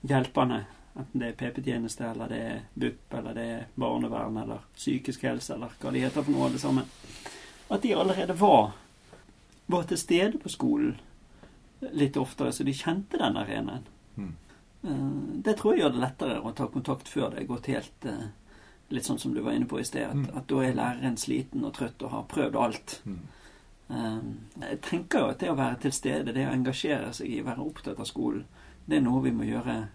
hjelperne, 0.10 0.60
enten 1.00 1.24
det 1.24 1.32
er 1.32 1.40
PP-tjeneste, 1.40 2.12
eller 2.12 2.30
det 2.30 2.42
er 2.46 2.60
BUP, 2.74 3.18
eller 3.18 3.38
det 3.38 3.48
er 3.56 3.66
barnevern, 3.80 4.38
eller 4.44 4.66
psykisk 4.76 5.26
helse, 5.26 5.56
eller 5.56 5.74
hva 5.82 5.94
de 5.94 6.04
heter 6.06 6.26
for 6.26 6.36
noe, 6.36 6.50
alle 6.50 6.62
sammen, 6.62 6.90
at 7.70 7.82
de 7.86 7.96
allerede 7.96 8.36
var, 8.40 8.72
var 9.70 9.90
til 9.90 10.02
stede 10.02 10.42
på 10.42 10.50
skolen 10.50 10.98
litt 11.96 12.18
oftere, 12.18 12.52
så 12.52 12.66
de 12.68 12.76
kjente 12.76 13.18
den 13.22 13.38
arenaen. 13.40 13.86
Mm. 14.18 14.34
Eh, 14.84 15.42
Det 15.44 15.58
tror 15.58 15.74
jeg 15.76 15.84
gjør 15.84 15.92
det 15.94 16.00
lettere 16.04 16.42
å 16.44 16.54
ta 16.56 16.68
kontakt 16.68 17.08
før 17.08 17.30
det 17.32 17.40
er 17.42 17.46
gått 17.50 17.66
helt 17.68 18.06
eh, 18.06 18.28
Litt 18.90 19.06
sånn 19.06 19.20
som 19.20 19.34
du 19.34 19.42
var 19.46 19.52
inne 19.54 19.68
på 19.70 19.80
i 19.80 19.84
sted, 19.86 20.02
at, 20.10 20.16
Mm. 20.16 20.38
at 20.38 20.48
da 20.48 20.56
er 20.66 20.74
læreren 20.74 21.18
sliten 21.18 21.64
og 21.64 21.74
trøtt 21.74 22.02
og 22.02 22.10
har 22.10 22.24
prøvd 22.24 22.56
alt. 22.56 23.02
Mm. 23.06 23.20
Eh, 23.90 24.22
Jeg 24.70 24.82
tenker 24.82 25.20
jo 25.20 25.28
at 25.28 25.40
det 25.40 25.50
å 25.52 25.56
være 25.58 25.80
til 25.80 25.92
stede, 25.92 26.34
det 26.34 26.48
å 26.48 26.54
engasjere 26.54 27.14
seg 27.14 27.28
i, 27.30 27.42
være 27.42 27.60
opptatt 27.62 28.00
av 28.00 28.06
skolen, 28.06 28.46
det 28.88 28.98
er 28.98 29.02
noe 29.02 29.22
vi 29.22 29.32
må 29.32 29.44
gjøre 29.46 29.88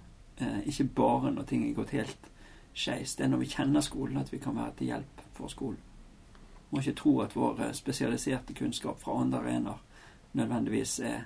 ikke 0.67 0.85
bare 0.95 1.31
når 1.33 1.45
ting 1.47 1.65
er 1.71 1.75
gått 1.75 1.91
helt 1.91 2.31
skeis. 2.75 3.15
Det 3.17 3.25
er 3.25 3.29
når 3.29 3.39
vi 3.39 3.47
kjenner 3.47 3.81
skolen 3.81 4.17
at 4.19 4.31
vi 4.33 4.39
kan 4.39 4.55
være 4.57 4.73
til 4.77 4.87
hjelp 4.87 5.21
for 5.35 5.49
skolen. 5.49 5.79
Vi 6.71 6.77
Må 6.77 6.81
ikke 6.81 6.95
tro 6.97 7.21
at 7.21 7.35
vår 7.37 7.73
spesialiserte 7.73 8.55
kunnskap 8.55 8.99
fra 9.01 9.21
andre 9.21 9.39
arenaer 9.41 9.79
nødvendigvis 10.35 11.01
er 11.01 11.25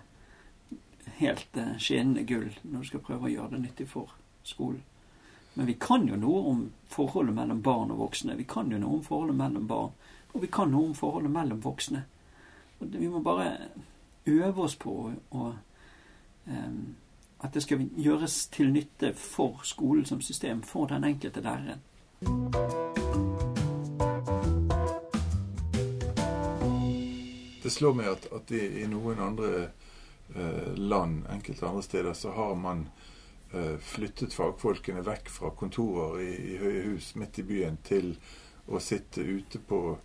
helt 1.16 1.56
eh, 1.56 1.74
skinnende 1.78 2.24
gull 2.28 2.52
når 2.62 2.84
du 2.84 2.90
skal 2.90 3.04
prøve 3.04 3.28
å 3.28 3.32
gjøre 3.32 3.56
det 3.56 3.62
nyttig 3.64 3.88
for 3.88 4.14
skolen. 4.46 4.82
Men 5.54 5.66
vi 5.66 5.74
kan 5.80 6.06
jo 6.08 6.16
noe 6.16 6.44
om 6.50 6.60
forholdet 6.86 7.34
mellom 7.34 7.62
barn 7.62 7.90
og 7.90 7.98
voksne. 8.04 8.36
Vi 8.38 8.46
kan 8.46 8.70
jo 8.70 8.78
noe 8.78 9.00
om 9.00 9.02
forholdet 9.02 9.36
mellom 9.36 9.66
barn. 9.66 9.96
Og 10.32 10.42
vi 10.44 10.50
kan 10.52 10.70
noe 10.70 10.92
om 10.92 10.94
forholdet 10.94 11.32
mellom 11.34 11.60
voksne. 11.64 12.04
Og 12.78 12.94
vi 12.94 13.08
må 13.10 13.22
bare 13.26 13.56
øve 14.26 14.62
oss 14.62 14.76
på 14.78 14.94
å 15.34 15.48
um, 16.46 16.94
at 17.40 17.54
det 17.54 17.62
skal 17.62 17.88
gjøres 17.96 18.46
til 18.46 18.72
nytte 18.72 19.12
for 19.14 19.60
skolen 19.62 20.06
som 20.06 20.20
system, 20.20 20.62
for 20.62 20.86
den 20.86 21.04
enkelte 21.04 21.40
læreren. 21.40 21.82
Det 27.62 27.72
slår 27.72 27.94
meg 27.94 28.06
at, 28.08 28.26
at 28.32 28.50
i, 28.50 28.82
i 28.82 28.86
noen 28.90 29.18
andre 29.20 29.68
land, 30.76 31.22
enkelte 31.30 31.66
andre 31.66 31.82
steder, 31.82 32.12
så 32.12 32.30
har 32.30 32.54
man 32.54 32.88
eh, 33.52 33.76
flyttet 33.80 34.34
fagfolkene 34.34 35.00
vekk 35.06 35.28
fra 35.32 35.50
kontorer 35.56 36.20
i, 36.20 36.34
i 36.54 36.58
høye 36.60 36.82
hus 36.92 37.14
midt 37.16 37.38
i 37.38 37.42
byen 37.48 37.78
til 37.84 38.16
å 38.68 38.78
sitte 38.80 39.20
ute 39.24 39.58
på 39.58 39.98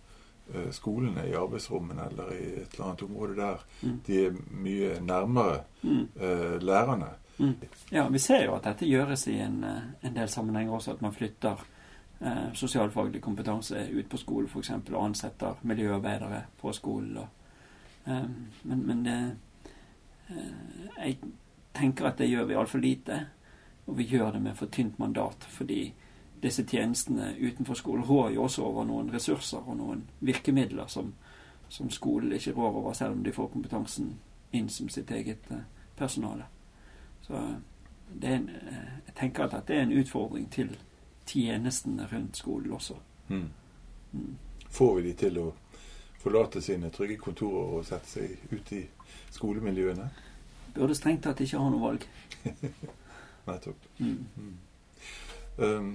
eh, 0.54 0.70
skolene, 0.72 1.26
i 1.28 1.34
arbeidsrommene 1.36 2.06
eller 2.10 2.32
i 2.32 2.46
et 2.62 2.74
eller 2.74 2.86
annet 2.86 3.02
område 3.02 3.36
der 3.36 3.66
Mm. 3.82 4.00
de 4.06 4.24
er 4.26 4.32
mye 4.50 5.00
nærmere 5.00 5.60
Mm. 5.82 6.08
eh, 6.20 6.58
lærerne. 6.62 7.08
Mm. 7.38 7.54
Ja, 7.92 8.08
vi 8.08 8.18
ser 8.18 8.44
jo 8.44 8.54
at 8.54 8.64
dette 8.64 8.86
gjøres 8.86 9.26
i 9.28 9.38
en, 9.40 9.64
eh, 9.64 9.82
en 10.08 10.14
del 10.14 10.28
sammenhenger 10.28 10.72
også, 10.72 10.92
at 10.92 11.02
man 11.02 11.12
flytter 11.12 11.56
eh, 12.20 12.52
sosialfaglig 12.54 13.20
kompetanse 13.22 13.88
ut 13.92 14.08
på 14.08 14.16
skolen 14.16 14.48
f.eks. 14.48 14.70
og 14.70 15.04
ansetter 15.04 15.54
miljøarbeidere 15.62 16.44
på 16.60 16.72
skolen. 16.72 17.16
Og, 17.18 17.26
eh, 18.06 18.22
men 18.64 18.86
men 18.86 19.02
det, 19.04 19.12
eh, 19.12 19.30
jeg 20.28 21.18
tenker 21.74 22.08
at 22.08 22.18
det 22.18 22.30
gjør 22.30 22.44
vi 22.48 22.56
altfor 22.58 22.78
lite, 22.78 23.20
og 23.86 23.98
vi 23.98 24.06
gjør 24.08 24.30
det 24.32 24.42
med 24.42 24.56
for 24.56 24.66
tynt 24.66 24.98
mandat. 24.98 25.44
Fordi 25.48 25.92
disse 26.42 26.64
tjenestene 26.64 27.34
utenfor 27.40 27.74
skolen 27.74 28.04
rår 28.04 28.30
jo 28.34 28.42
også 28.42 28.62
over 28.62 28.84
noen 28.84 29.12
ressurser 29.12 29.64
og 29.64 29.76
noen 29.76 30.04
virkemidler 30.20 30.86
som, 30.86 31.14
som 31.68 31.90
skolen 31.90 32.32
ikke 32.32 32.52
rår 32.52 32.80
over, 32.80 32.92
selv 32.92 33.18
om 33.18 33.24
de 33.24 33.32
får 33.32 33.48
kompetansen 33.52 34.14
inn 34.54 34.68
som 34.68 34.88
sitt 34.88 35.10
eget 35.10 35.50
eh, 35.50 35.64
personale. 35.96 36.44
Så 37.26 37.40
det 38.12 38.28
er 38.28 38.36
en, 38.36 38.48
eh, 38.48 38.90
jeg 39.06 39.14
tenker 39.14 39.44
at 39.44 39.56
dette 39.56 39.74
er 39.74 39.86
en 39.86 39.96
utfordring 39.98 40.50
til 40.52 40.76
tjenestene 41.26 42.08
rundt 42.12 42.36
skolen 42.36 42.72
også. 42.72 42.94
Mm. 43.28 43.48
Mm. 44.12 44.36
Får 44.70 44.94
vi 44.96 45.08
de 45.08 45.14
til 45.18 45.38
å 45.40 45.48
forlate 46.24 46.62
sine 46.64 46.90
trygge 46.90 47.18
kontorer 47.20 47.78
og 47.78 47.84
sette 47.86 48.08
seg 48.08 48.52
ut 48.52 48.72
i 48.72 48.80
skolemiljøene? 49.34 50.08
Burde 50.74 50.96
strengt 50.96 51.22
tatt 51.26 51.42
ikke 51.44 51.60
ha 51.60 51.70
noe 51.70 51.82
valg. 51.82 52.06
Nettopp. 53.46 53.88
Mm. 53.98 54.24
Mm. 54.36 54.54
Um, 55.56 55.90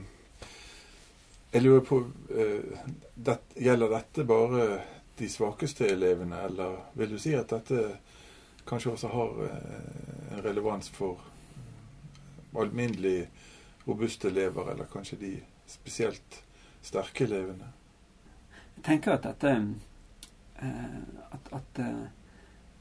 jeg 1.52 1.66
lurer 1.66 1.82
på 1.84 1.98
uh, 2.06 2.78
det, 3.16 3.38
Gjelder 3.58 3.96
dette 3.96 4.26
bare 4.30 4.68
de 5.20 5.28
svakeste 5.30 5.90
elevene, 5.90 6.44
eller 6.46 6.78
vil 6.96 7.16
du 7.16 7.18
si 7.20 7.34
at 7.36 7.50
dette 7.52 7.82
kanskje 8.70 8.94
også 8.94 9.12
har 9.12 9.42
uh, 9.42 10.38
en 10.38 10.44
relevans 10.46 10.94
for 10.94 11.26
alminnelig 12.56 13.26
robuste 13.88 14.30
elever, 14.30 14.72
eller 14.72 14.88
kanskje 14.94 15.18
de 15.20 15.34
spesielt 15.68 16.44
sterke 16.86 17.26
elevene? 17.26 17.74
Jeg 18.78 18.86
tenker 18.86 19.18
at 19.18 19.26
dette 19.26 19.58
At, 21.32 21.54
at 21.54 21.80
eh, 21.80 22.08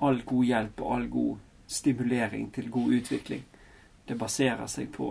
all 0.00 0.22
god 0.26 0.44
hjelp 0.44 0.80
og 0.80 0.94
all 0.96 1.08
god 1.08 1.36
stimulering 1.66 2.52
til 2.54 2.70
god 2.70 2.92
utvikling, 2.92 3.42
det 4.08 4.18
baserer 4.18 4.66
seg 4.66 4.88
på 4.92 5.10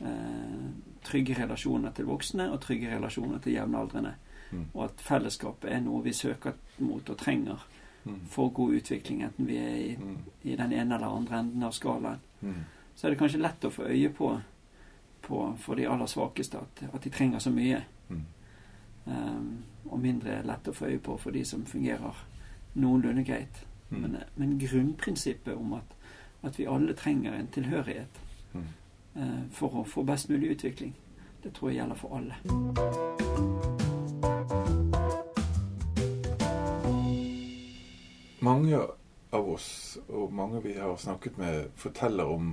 eh, 0.00 0.66
trygge 1.04 1.34
relasjoner 1.38 1.90
til 1.94 2.04
voksne 2.08 2.50
og 2.52 2.60
trygge 2.60 2.90
relasjoner 2.96 3.38
til 3.38 3.52
jevnaldrende. 3.52 4.14
Mm. 4.50 4.66
Og 4.74 4.84
at 4.84 5.00
fellesskapet 5.00 5.72
er 5.72 5.80
noe 5.80 6.02
vi 6.04 6.12
søker 6.12 6.52
mot 6.78 7.10
og 7.10 7.16
trenger 7.18 7.66
Mm. 8.04 8.18
for 8.28 8.48
god 8.52 8.74
utvikling, 8.74 9.22
enten 9.24 9.46
vi 9.46 9.56
er 9.56 9.76
i, 9.76 9.96
Mm. 9.96 10.16
i 10.42 10.56
den 10.56 10.72
ene 10.72 10.94
eller 10.94 11.06
andre 11.16 11.38
enden 11.38 11.62
av 11.62 11.70
skalaen. 11.72 12.18
Mm. 12.42 12.54
Så 12.94 13.06
er 13.06 13.10
det 13.10 13.18
kanskje 13.18 13.40
lett 13.40 13.64
å 13.64 13.70
få 13.70 13.82
øye 13.88 14.08
på, 14.12 14.40
på 15.22 15.56
for 15.58 15.74
de 15.74 15.86
aller 15.88 16.06
svakeste 16.06 16.58
at, 16.58 16.82
at 16.94 17.02
de 17.02 17.10
trenger 17.10 17.38
så 17.38 17.50
mye. 17.50 17.80
Um, 19.06 19.64
og 19.86 20.00
mindre 20.00 20.42
lett 20.46 20.68
å 20.68 20.72
få 20.72 20.86
øye 20.86 20.98
på 20.98 21.16
for 21.16 21.30
de 21.30 21.44
som 21.44 21.64
fungerer 21.66 22.26
noenlunde 22.74 23.24
greit. 23.24 23.66
Mm. 23.90 24.00
Men, 24.00 24.16
men 24.36 24.58
grunnprinsippet 24.58 25.54
om 25.54 25.72
at, 25.72 25.94
at 26.42 26.58
vi 26.58 26.66
alle 26.66 26.94
trenger 26.94 27.32
en 27.34 27.48
tilhørighet 27.48 28.20
Mm. 28.54 28.64
eh, 29.16 29.42
for 29.50 29.74
å 29.80 29.84
få 29.84 30.02
best 30.06 30.28
mulig 30.30 30.50
utvikling, 30.54 30.94
det 31.42 31.52
tror 31.54 31.70
jeg 31.70 31.76
gjelder 31.80 31.94
for 31.98 32.16
alle. 32.16 33.44
Mange 38.40 38.78
av 39.30 39.48
oss, 39.48 39.98
og 40.08 40.32
mange 40.32 40.60
vi 40.62 40.74
har 40.78 40.96
snakket 40.96 41.38
med, 41.38 41.64
forteller 41.76 42.24
om 42.30 42.52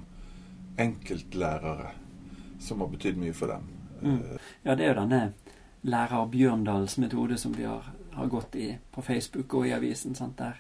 enkeltlærere 0.80 1.92
som 2.60 2.82
har 2.82 2.88
betydd 2.94 3.18
mye 3.20 3.34
for 3.34 3.52
dem. 3.52 3.68
Mm. 4.02 4.16
Eh, 4.18 4.38
Ja, 4.66 4.76
det 4.76 4.86
er 4.86 4.94
jo 4.94 5.00
denne 5.02 5.34
lærer 5.82 6.26
Bjørndals 6.26 6.98
metode 6.98 7.38
som 7.38 7.54
vi 7.58 7.64
har, 7.64 7.86
har 8.14 8.28
gått 8.28 8.56
i 8.56 8.78
på 8.92 9.02
Facebook 9.02 9.54
og 9.54 9.68
i 9.68 9.72
avisen. 9.72 10.16
Sant? 10.16 10.38
Der, 10.38 10.60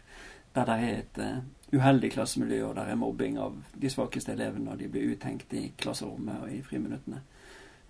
der 0.55 0.65
det 0.65 0.77
er 0.77 0.97
et 0.97 1.17
uh, 1.21 1.43
uheldig 1.73 2.11
klassemiljø, 2.11 2.65
og 2.69 2.75
der 2.75 2.91
er 2.91 2.95
mobbing 2.95 3.37
av 3.39 3.55
de 3.81 3.89
svakeste 3.89 4.33
elevene 4.33 4.71
og 4.71 4.79
de 4.79 4.89
blir 4.89 5.13
uthengt 5.13 5.53
i 5.53 5.71
klasserommet 5.77 6.41
og 6.41 6.51
i 6.51 6.61
friminuttene. 6.61 7.21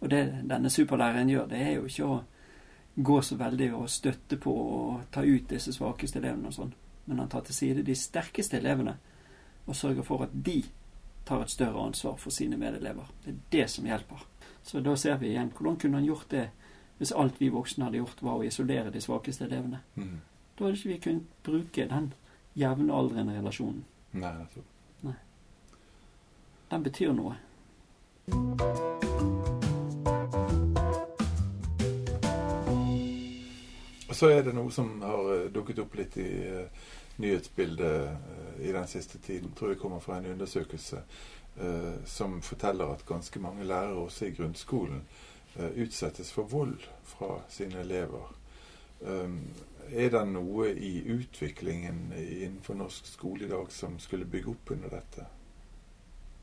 Og 0.02 0.10
det 0.10 0.22
denne 0.50 0.70
superlæreren 0.70 1.30
gjør, 1.30 1.48
det 1.48 1.62
er 1.62 1.74
jo 1.76 1.86
ikke 1.86 2.10
å 2.10 2.22
gå 2.96 3.22
så 3.22 3.38
veldig 3.40 3.74
og 3.78 3.90
støtte 3.90 4.38
på 4.38 4.52
og 4.52 5.02
ta 5.12 5.24
ut 5.24 5.50
disse 5.50 5.74
svakeste 5.74 6.20
elevene 6.20 6.50
og 6.50 6.58
sånn, 6.58 6.74
men 7.06 7.22
han 7.22 7.30
tar 7.32 7.46
til 7.48 7.56
side 7.56 7.86
de 7.88 7.96
sterkeste 7.96 8.58
elevene 8.58 8.98
og 9.66 9.76
sørger 9.78 10.04
for 10.04 10.26
at 10.26 10.34
de 10.34 10.64
tar 11.26 11.44
et 11.44 11.54
større 11.54 11.86
ansvar 11.86 12.18
for 12.20 12.34
sine 12.34 12.58
medelever. 12.58 13.08
Det 13.24 13.32
er 13.32 13.40
det 13.52 13.68
som 13.70 13.86
hjelper. 13.86 14.26
Så 14.64 14.82
da 14.82 14.96
ser 14.98 15.22
vi 15.22 15.32
igjen 15.32 15.54
hvordan 15.56 15.78
kunne 15.80 16.02
han 16.02 16.10
gjort 16.10 16.30
det 16.34 16.48
hvis 17.02 17.12
alt 17.18 17.40
vi 17.42 17.48
voksne 17.50 17.88
hadde 17.88 17.98
gjort, 17.98 18.20
var 18.22 18.36
å 18.38 18.44
isolere 18.46 18.92
de 18.94 19.00
svakeste 19.02 19.48
elevene. 19.48 19.80
mm. 19.96 20.20
Da 20.58 20.68
hadde 20.68 20.78
ikke 20.78 20.90
vi 20.90 20.98
kunnet 21.02 21.30
bruke 21.44 21.86
den 21.90 22.12
jevnaldrende 22.54 23.34
relasjonen. 23.40 23.80
Nei, 24.14 24.34
nettopp. 24.38 24.68
Den 26.70 26.84
betyr 26.84 27.16
noe. 27.18 27.34
Så 34.14 34.30
er 34.30 34.46
det 34.46 34.54
noe 34.54 34.70
som 34.72 34.94
har 35.02 35.34
eh, 35.34 35.50
dukket 35.50 35.82
opp 35.82 35.98
litt 35.98 36.20
i 36.22 36.30
eh, 36.46 36.86
nyhetsbildet 37.18 38.14
eh, 38.14 38.62
i 38.70 38.78
den 38.78 38.88
siste 38.88 39.18
tiden. 39.18 39.56
Tror 39.58 39.74
jeg 39.74 39.82
kommer 39.82 40.06
fra 40.06 40.22
en 40.22 40.30
undersøkelse 40.36 41.02
som 42.08 42.38
forteller 42.42 42.94
at 42.94 43.02
ganske 43.06 43.40
mange 43.44 43.66
lærere 43.68 44.06
også 44.06 44.30
i 44.30 44.32
grunnskolen 44.38 45.02
utsettes 45.58 46.32
for 46.32 46.48
vold 46.48 46.86
fra 47.04 47.42
sine 47.52 47.82
elever. 47.82 48.30
Um, 49.02 49.42
er 49.92 50.10
det 50.14 50.22
noe 50.30 50.70
i 50.72 51.02
utviklingen 51.12 52.14
innenfor 52.16 52.78
norsk 52.80 53.08
skole 53.12 53.46
i 53.46 53.50
dag 53.50 53.72
som 53.72 53.98
skulle 54.00 54.26
bygge 54.26 54.54
opp 54.54 54.72
under 54.72 54.94
dette? 54.94 55.26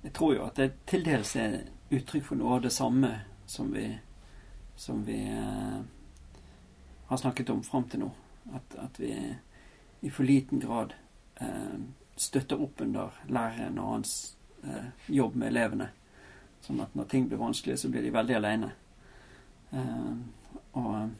Jeg 0.02 0.12
tror 0.12 0.34
jo 0.34 0.44
at 0.44 0.58
det 0.58 0.72
til 0.86 1.04
dels 1.06 1.36
er 1.38 1.60
uttrykk 1.90 2.26
for 2.26 2.40
noe 2.40 2.58
av 2.58 2.66
det 2.66 2.72
samme 2.74 3.12
som 3.48 3.70
vi, 3.72 3.86
som 4.76 5.00
vi 5.06 5.22
uh, 5.32 5.80
har 7.08 7.16
snakket 7.16 7.50
om 7.50 7.62
fram 7.64 7.88
til 7.88 8.04
nå. 8.04 8.10
At, 8.54 8.74
at, 8.78 9.00
vi 9.00 9.14
i 10.00 10.10
for 10.10 10.24
liten 10.24 10.60
grad 10.60 10.94
eh, 11.40 11.78
støtter 12.16 12.60
opp 12.62 12.80
under 12.80 13.16
læreren 13.28 13.78
og 13.78 13.88
hans 13.92 14.12
eh, 14.64 14.86
jobb 15.06 15.34
med 15.36 15.50
elevene. 15.50 15.88
Sånn 16.64 16.80
at 16.80 16.94
når 16.96 17.08
ting 17.10 17.26
blir 17.28 17.40
vanskelig, 17.40 17.78
så 17.78 17.90
blir 17.92 18.06
de 18.06 18.12
veldig 18.14 18.36
aleine. 18.38 18.70
Og 19.70 21.10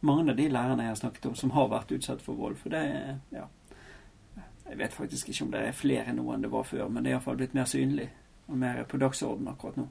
mange 0.00 0.30
av 0.30 0.36
de 0.36 0.48
lærerne 0.48 0.82
jeg 0.82 0.90
har 0.90 1.00
snakket 1.00 1.26
om, 1.26 1.34
som 1.34 1.50
har 1.50 1.68
vært 1.68 1.92
utsatt 1.92 2.22
for 2.22 2.38
vold. 2.38 2.56
For 2.56 2.72
det 2.72 2.80
er 2.80 3.18
ja, 3.30 3.46
Jeg 4.70 4.78
vet 4.78 4.92
faktisk 4.94 5.28
ikke 5.28 5.44
om 5.44 5.50
det 5.50 5.60
er 5.66 5.72
flere 5.74 6.12
nå 6.14 6.24
enn 6.32 6.42
det 6.42 6.50
var 6.50 6.62
før, 6.64 6.88
men 6.88 7.02
det 7.04 7.10
er 7.10 7.16
iallfall 7.16 7.36
blitt 7.36 7.54
mer 7.54 7.66
synlig 7.66 8.06
og 8.46 8.58
mer 8.58 8.84
på 8.84 9.00
dagsordenen 9.02 9.50
akkurat 9.50 9.76
nå. 9.76 9.88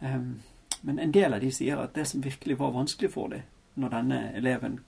Um, 0.00 0.42
men 0.82 0.98
en 0.98 1.12
del 1.12 1.34
av 1.34 1.40
de 1.40 1.50
sier 1.50 1.80
at 1.80 1.94
det 1.94 2.04
som 2.06 2.24
virkelig 2.24 2.58
var 2.58 2.74
vanskelig 2.76 3.10
for 3.10 3.32
dem 3.32 3.46
når 3.74 3.94
denne 3.94 4.18
eleven 4.36 4.80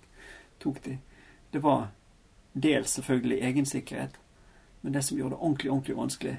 tok 0.61 0.85
dem, 0.85 0.99
det 1.50 1.62
var 1.62 1.88
dels 2.52 2.90
selvfølgelig 2.90 3.40
egen 3.40 3.67
sikkerhet, 3.67 4.21
men 4.83 4.95
det 4.95 5.05
som 5.05 5.19
gjorde 5.19 5.35
det 5.35 5.40
ordentlig, 5.40 5.71
ordentlig 5.71 5.97
vanskelig, 5.97 6.37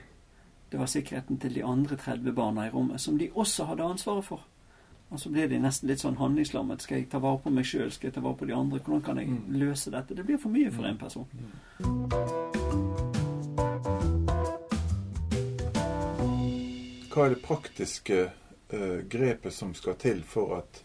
det 0.72 0.80
var 0.80 0.86
sikkerheten 0.86 1.40
til 1.40 1.56
de 1.56 1.64
andre 1.66 1.96
30 1.96 2.34
barna 2.34 2.68
i 2.68 2.70
rommet, 2.70 3.02
som 3.02 3.18
de 3.18 3.32
også 3.36 3.66
hadde 3.66 3.84
ansvaret 3.84 4.26
for. 4.26 4.46
Og 5.12 5.20
så 5.20 5.30
blir 5.30 5.50
de 5.52 5.58
nesten 5.60 5.90
litt 5.90 6.00
sånn 6.00 6.16
handlingslammet. 6.16 6.86
Skal 6.86 7.02
jeg 7.02 7.10
ta 7.12 7.20
vare 7.20 7.42
på 7.44 7.52
meg 7.52 7.66
sjøl? 7.68 7.90
Skal 7.92 8.08
jeg 8.08 8.14
ta 8.16 8.22
vare 8.24 8.38
på 8.40 8.46
de 8.48 8.54
andre? 8.56 8.78
Hvordan 8.80 9.02
kan 9.04 9.18
jeg 9.20 9.28
mm. 9.28 9.58
løse 9.60 9.92
dette? 9.92 10.16
Det 10.16 10.24
blir 10.24 10.38
for 10.40 10.54
mye 10.54 10.72
for 10.72 10.88
en 10.88 11.00
person. 11.02 11.28
Hva 17.12 17.26
er 17.26 17.36
det 17.36 17.42
praktiske 17.44 18.22
uh, 18.30 19.02
grepet 19.12 19.52
som 19.52 19.76
skal 19.76 20.00
til 20.00 20.24
for 20.24 20.56
at 20.62 20.80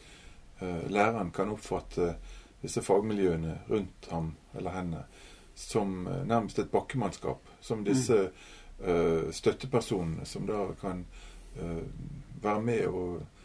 uh, 0.58 0.82
læreren 0.90 1.30
kan 1.30 1.54
oppfatte 1.54 2.16
disse 2.64 2.82
fagmiljøene 2.82 3.60
rundt 3.70 4.10
ham 4.10 4.32
eller 4.58 4.74
henne 4.74 5.04
som 5.54 6.02
uh, 6.10 6.26
nærmest 6.26 6.58
et 6.64 6.74
bakkemannskap? 6.74 7.46
Som 7.62 7.86
disse 7.86 8.26
støttepersonene 9.32 10.26
som 10.28 10.44
da 10.44 10.66
kan 10.76 11.06
være 11.56 12.60
med 12.60 12.82
og 12.90 13.22
Eh, 13.22 13.35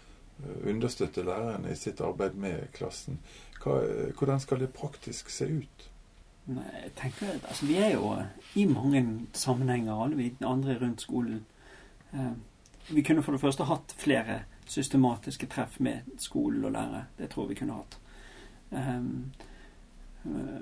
understøtte 0.67 1.23
læreren 1.23 1.65
i 1.71 1.75
sitt 1.75 2.01
arbeid 2.01 2.37
med 2.39 2.67
klassen. 2.73 3.19
Hva, 3.61 3.81
hvordan 4.17 4.39
skal 4.39 4.59
det 4.59 4.73
praktisk 4.73 5.29
se 5.29 5.45
ut? 5.45 5.87
Jeg 6.47 6.91
tenker, 6.97 7.27
altså 7.47 7.65
Vi 7.65 7.75
er 7.77 7.91
jo 7.93 8.15
i 8.55 8.65
mange 8.65 9.27
sammenhenger, 9.33 10.03
alle 10.03 10.15
vi 10.17 10.33
andre 10.41 10.77
rundt 10.81 11.01
skolen. 11.01 11.45
Eh, 12.13 12.31
vi 12.89 13.01
kunne 13.01 13.23
for 13.23 13.31
det 13.31 13.41
første 13.41 13.63
hatt 13.63 13.93
flere 13.97 14.41
systematiske 14.65 15.47
treff 15.47 15.79
med 15.79 16.17
skolen 16.17 16.65
og 16.65 16.71
lærere. 16.71 17.05
Det 17.17 17.29
tror 17.29 17.47
vi 17.47 17.55
kunne 17.55 17.73
hatt. 17.73 17.99
Eh, 18.71 19.03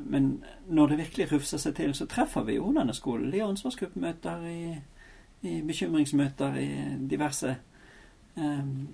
men 0.06 0.44
når 0.68 0.88
det 0.88 0.98
virkelig 0.98 1.32
rufser 1.32 1.58
seg 1.58 1.76
til, 1.76 1.96
så 1.96 2.06
treffer 2.06 2.44
vi 2.44 2.56
jo 2.56 2.74
denne 2.76 2.94
skolen. 2.94 3.34
I 3.34 3.40
ansvarsgruppemøter, 3.44 4.46
i, 4.48 4.76
i 5.42 5.62
bekymringsmøter, 5.62 6.56
i 6.56 6.70
diverse 7.10 7.50
eh, 7.50 7.69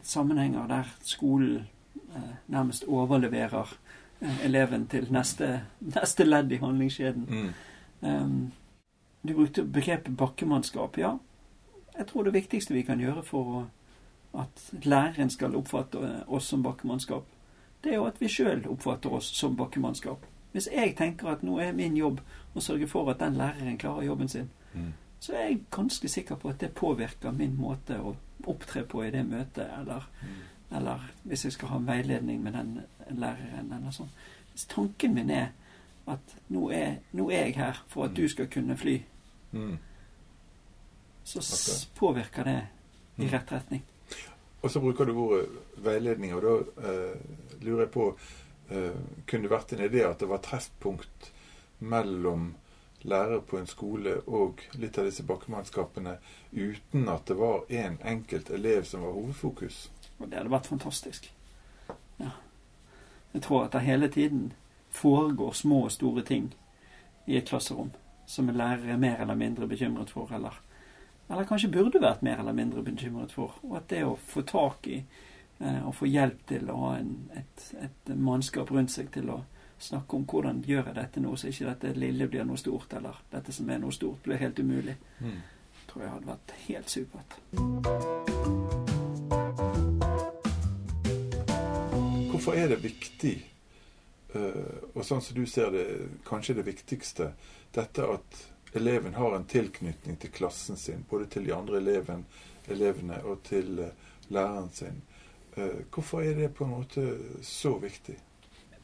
sammenhenger 0.04 0.68
der 0.68 0.84
skolen 1.02 1.68
eh, 2.16 2.36
nærmest 2.48 2.84
overleverer 2.88 3.78
eh, 4.22 4.46
eleven 4.46 4.88
til 4.88 5.08
neste, 5.12 5.62
neste, 5.80 6.24
ledd 6.24 6.52
i 6.52 6.58
handlingskjeden. 6.58 7.26
Mm. 7.30 8.52
Du 9.28 9.34
brukte 9.34 9.64
begrepet 9.64 10.18
bakkemannskap. 10.18 10.98
Ja, 10.98 11.18
jeg 11.98 12.08
tror 12.08 12.24
det 12.24 12.34
viktigste 12.34 12.74
vi 12.74 12.82
kan 12.82 13.00
gjøre 13.00 13.24
for 13.24 13.68
at 14.38 14.72
læreren 14.84 15.30
skal 15.30 15.56
oppfatte 15.56 16.24
oss 16.28 16.46
som 16.46 16.64
bakkemannskap, 16.64 17.24
det 17.84 17.92
er 17.92 17.96
jo 17.96 18.06
at 18.06 18.22
vi 18.22 18.28
sjøl 18.28 18.66
oppfatter 18.68 19.14
oss 19.14 19.30
som 19.38 19.56
bakkemannskap. 19.58 20.26
Hvis 20.52 20.70
jeg 20.72 20.96
tenker 20.98 21.28
at 21.28 21.44
nå 21.44 21.60
er 21.60 21.76
min 21.76 21.98
jobb 21.98 22.22
å 22.56 22.64
sørge 22.64 22.88
for 22.88 23.10
at 23.12 23.20
den 23.20 23.38
læreren 23.38 23.78
klarer 23.78 24.08
jobben 24.08 24.30
sin, 24.32 24.50
mm. 24.74 24.94
Så 25.26 25.34
er 25.34 25.48
jeg 25.48 25.62
ganske 25.74 26.10
sikker 26.10 26.38
på 26.38 26.52
at 26.52 26.60
det 26.62 26.76
påvirker 26.78 27.34
min 27.34 27.56
måte 27.58 27.98
å 27.98 28.12
opptre 28.46 28.84
på 28.86 29.02
i 29.02 29.10
det 29.10 29.24
møtet, 29.26 29.66
eller, 29.80 30.04
mm. 30.22 30.36
eller 30.78 31.08
hvis 31.24 31.48
jeg 31.48 31.56
skal 31.56 31.72
ha 31.72 31.80
veiledning 31.88 32.44
med 32.44 32.54
den 32.54 32.76
læreren, 33.18 33.72
eller 33.74 33.96
sånn. 33.96 34.12
Hvis 34.52 34.68
tanken 34.70 35.16
min 35.18 35.32
er 35.34 35.48
at 36.14 36.36
nå 36.54 36.68
er, 36.78 37.00
nå 37.18 37.26
er 37.34 37.48
jeg 37.48 37.56
her 37.58 37.82
for 37.90 38.06
at 38.06 38.14
mm. 38.14 38.20
du 38.20 38.30
skal 38.30 38.50
kunne 38.54 38.78
fly, 38.78 39.00
mm. 39.56 39.74
så 41.26 41.42
påvirker 41.98 42.46
det 42.52 42.60
i 43.16 43.26
mm. 43.26 43.32
rett 43.34 43.54
retning. 43.56 43.82
Og 44.62 44.72
så 44.72 44.82
bruker 44.84 45.10
du 45.10 45.16
ordet 45.24 45.48
veiledning, 45.86 46.36
og 46.38 46.46
da 46.46 46.54
eh, 46.92 47.18
lurer 47.66 47.88
jeg 47.88 47.92
på 47.94 48.06
eh, 48.70 49.02
Kunne 49.26 49.46
det 49.46 49.52
vært 49.52 49.74
en 49.74 49.84
idé 49.86 50.06
at 50.06 50.22
det 50.22 50.30
var 50.30 50.46
treffpunkt 50.46 51.32
mellom 51.86 52.52
lærer 53.06 53.40
på 53.40 53.58
en 53.60 53.68
skole 53.70 54.18
og 54.28 54.62
litt 54.82 54.98
av 54.98 55.08
disse 55.08 55.24
bakkemannskapene 55.28 56.18
uten 56.52 57.10
at 57.10 57.26
det 57.30 57.38
var 57.40 57.66
én 57.70 57.96
en 57.96 58.00
enkelt 58.16 58.50
elev 58.50 58.84
som 58.84 59.06
var 59.06 59.14
hovedfokus. 59.14 59.90
Og 60.20 60.30
det 60.30 60.40
hadde 60.40 60.54
vært 60.54 60.70
fantastisk. 60.72 61.32
Ja. 62.20 62.32
Jeg 63.34 63.42
tror 63.42 63.66
at 63.66 63.74
det 63.76 63.86
hele 63.86 64.08
tiden 64.08 64.54
foregår 64.90 65.52
små 65.52 65.84
og 65.86 65.92
store 65.92 66.24
ting 66.24 66.54
i 67.28 67.38
et 67.38 67.48
klasserom 67.48 67.92
som 68.26 68.50
en 68.50 68.58
lærer 68.58 68.94
er 68.94 68.98
mer 68.98 69.22
eller 69.22 69.36
mindre 69.36 69.68
bekymret 69.68 70.10
for, 70.10 70.32
eller, 70.34 70.56
eller 71.30 71.46
kanskje 71.46 71.72
burde 71.72 72.02
vært 72.02 72.24
mer 72.26 72.40
eller 72.42 72.56
mindre 72.58 72.84
bekymret 72.84 73.32
for. 73.36 73.58
Og 73.64 73.78
at 73.78 73.90
det 73.90 74.06
å 74.06 74.16
få 74.18 74.42
tak 74.50 74.88
i 74.90 75.02
eh, 75.60 75.82
og 75.86 75.94
få 76.00 76.10
hjelp 76.10 76.46
til 76.50 76.72
å 76.72 76.80
ha 76.86 76.96
en, 77.02 77.14
et, 77.38 77.68
et 77.86 78.16
mannskap 78.16 78.72
rundt 78.72 78.94
seg 78.96 79.12
til 79.14 79.30
å 79.30 79.44
snakke 79.78 80.16
om 80.16 80.26
hvordan 80.26 80.64
gjør 80.66 80.90
jeg 80.90 80.96
dette 80.96 81.22
nå, 81.24 81.36
så 81.36 81.50
ikke 81.50 81.68
dette 81.72 82.00
lille 82.00 82.28
blir 82.32 82.46
noe 82.48 82.58
stort, 82.60 82.94
eller 82.98 83.20
dette 83.32 83.54
som 83.56 83.70
er 83.70 83.82
noe 83.84 83.94
stort, 83.96 84.24
blir 84.24 84.42
helt 84.42 84.60
umulig. 84.60 84.96
Mm. 85.20 85.42
tror 85.88 86.04
jeg 86.04 86.12
hadde 86.12 86.28
vært 86.28 86.54
helt 86.66 86.90
supert. 86.90 87.32
Hvorfor 92.32 92.58
er 92.58 92.68
det 92.74 92.82
viktig, 92.84 93.36
eh, 94.34 94.76
og 94.94 95.06
sånn 95.06 95.22
som 95.22 95.38
du 95.38 95.46
ser 95.48 95.72
det, 95.72 95.86
kanskje 96.28 96.58
det 96.58 96.66
viktigste, 96.68 97.32
dette 97.76 98.10
at 98.12 98.42
eleven 98.76 99.14
har 99.16 99.36
en 99.36 99.48
tilknytning 99.48 100.18
til 100.20 100.32
klassen 100.36 100.78
sin, 100.78 101.06
både 101.10 101.30
til 101.32 101.46
de 101.48 101.54
andre 101.56 101.78
eleven, 101.78 102.26
elevene 102.68 103.22
og 103.24 103.44
til 103.48 103.80
eh, 103.80 103.94
læreren 104.30 104.70
sin. 104.74 105.02
Eh, 105.56 105.86
hvorfor 105.92 106.22
er 106.22 106.36
det 106.36 106.54
på 106.54 106.66
en 106.66 106.76
måte 106.76 107.06
så 107.42 107.78
viktig? 107.80 108.18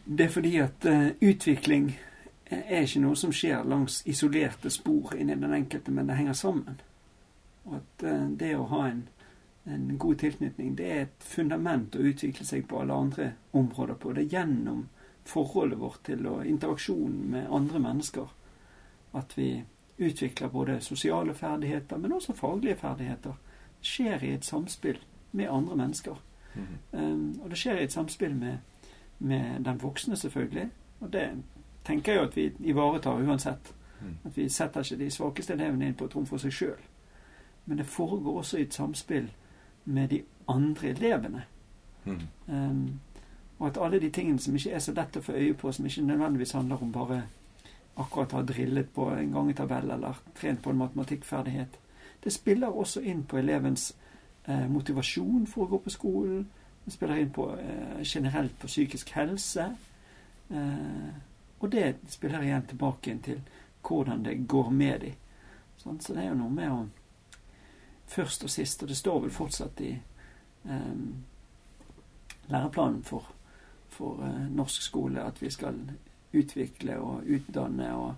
Det 0.05 0.25
er 0.25 0.29
fordi 0.33 0.57
at 0.57 0.85
uh, 0.85 1.07
utvikling 1.21 1.91
er 2.51 2.83
ikke 2.83 3.01
noe 3.03 3.15
som 3.15 3.31
skjer 3.31 3.63
langs 3.63 4.01
isolerte 4.09 4.69
spor 4.69 5.15
inni 5.15 5.35
den 5.39 5.53
enkelte, 5.53 5.91
men 5.91 6.09
det 6.09 6.17
henger 6.19 6.33
sammen. 6.33 6.81
Og 7.65 7.77
at 7.79 8.05
uh, 8.07 8.29
det 8.37 8.55
å 8.57 8.67
ha 8.73 8.87
en, 8.89 9.03
en, 9.65 9.97
god 9.97 10.15
tilknytning, 10.23 10.75
det 10.77 10.89
er 10.91 11.05
et 11.05 11.23
fundament 11.23 11.95
å 11.95 12.03
utvikle 12.11 12.45
seg 12.45 12.67
på 12.67 12.81
alle 12.81 12.97
andre 12.97 13.31
områder 13.51 13.99
på. 14.01 14.13
Det 14.13 14.25
er 14.25 14.37
gjennom 14.39 14.87
forholdet 15.25 15.79
vårt 15.79 16.03
til 16.05 16.25
og 16.27 16.45
interaksjonen 16.49 17.29
med 17.31 17.51
andre 17.53 17.79
mennesker 17.79 18.37
at 19.11 19.37
vi 19.37 19.63
utvikler 20.01 20.49
både 20.49 20.79
sosiale 20.81 21.33
ferdigheter, 21.33 21.97
men 21.97 22.13
også 22.13 22.33
faglige 22.33 22.75
ferdigheter. 22.75 23.37
Det 23.79 23.87
skjer 23.87 24.23
i 24.23 24.33
et 24.33 24.45
samspill 24.45 24.97
med 25.31 25.49
andre 25.49 25.75
mennesker. 25.75 26.15
Mm 26.55 26.63
-hmm. 26.63 26.97
um, 26.97 27.39
og 27.43 27.49
det 27.49 27.57
skjer 27.57 27.77
i 27.77 27.83
et 27.83 27.91
samspill 27.91 28.35
med 28.35 28.57
med 29.21 29.65
den 29.65 29.81
voksne, 29.81 30.15
selvfølgelig. 30.15 30.69
Og 30.99 31.13
det 31.13 31.29
tenker 31.85 32.13
jeg 32.13 32.23
at 32.23 32.35
vi 32.35 32.51
ivaretar 32.59 33.21
uansett. 33.21 33.73
Mm. 34.01 34.17
At 34.25 34.37
vi 34.37 34.49
setter 34.49 34.81
ikke 34.81 35.03
de 35.03 35.11
svakeste 35.11 35.53
elevene 35.53 35.87
inn 35.87 35.95
på 35.95 36.05
et 36.05 36.15
rom 36.15 36.25
for 36.25 36.41
seg 36.41 36.53
sjøl. 36.53 36.87
Men 37.65 37.77
det 37.77 37.85
foregår 37.85 38.37
også 38.37 38.57
i 38.57 38.61
et 38.61 38.73
samspill 38.73 39.29
med 39.85 40.07
de 40.07 40.23
andre 40.49 40.87
elevene. 40.87 41.43
Mm. 42.05 42.21
Um, 42.47 42.99
og 43.59 43.67
at 43.67 43.77
alle 43.81 43.99
de 43.99 44.09
tingene 44.09 44.39
som 44.39 44.55
ikke 44.55 44.71
er 44.71 44.79
så 44.79 44.93
lett 44.93 45.17
å 45.17 45.21
få 45.21 45.37
øye 45.37 45.53
på, 45.53 45.71
som 45.71 45.85
ikke 45.85 46.01
nødvendigvis 46.01 46.51
handler 46.57 46.81
om 46.81 46.91
bare 46.91 47.21
akkurat 48.01 48.33
å 48.33 48.39
ha 48.39 48.45
drillet 48.47 48.89
på 48.93 49.09
en 49.13 49.33
gangetabell 49.33 49.91
eller 49.91 50.21
trent 50.35 50.63
på 50.63 50.69
en 50.69 50.77
matematikkferdighet, 50.77 51.77
det 52.23 52.33
spiller 52.33 52.67
også 52.67 53.01
inn 53.01 53.23
på 53.23 53.37
elevens 53.37 53.91
eh, 54.47 54.65
motivasjon 54.69 55.45
for 55.47 55.65
å 55.65 55.75
gå 55.75 55.81
på 55.85 55.93
skolen, 55.93 56.47
det 56.85 56.93
spiller 56.93 57.21
inn 57.21 57.33
på 57.33 57.47
eh, 57.59 58.01
generelt 58.03 58.59
på 58.59 58.67
psykisk 58.67 59.11
helse. 59.15 59.67
Eh, 60.49 61.09
og 61.59 61.69
det 61.71 61.95
spiller 62.09 62.41
igjen 62.41 62.65
tilbake 62.67 63.11
inn 63.11 63.21
til 63.21 63.41
hvordan 63.87 64.23
det 64.25 64.47
går 64.47 64.69
med 64.69 65.01
dem. 65.01 65.19
Sånn, 65.77 65.99
så 66.01 66.13
det 66.13 66.23
er 66.25 66.31
jo 66.31 66.41
noe 66.41 66.57
med 66.57 66.71
å 66.71 66.81
Først 68.11 68.43
og 68.43 68.49
sist, 68.51 68.81
og 68.83 68.89
det 68.91 68.97
står 68.99 69.21
vel 69.23 69.31
fortsatt 69.31 69.77
i, 69.87 69.93
eh, 70.67 70.95
læreplanen 72.51 73.03
for, 73.03 73.29
for 73.89 74.19
uh, 74.19 74.49
norsk 74.51 74.81
skole 74.81 75.23
at 75.23 75.41
vi 75.41 75.49
skal 75.49 75.77
utvikle 76.33 76.97
og 76.99 77.23
utdanne 77.23 77.87
og 77.95 78.15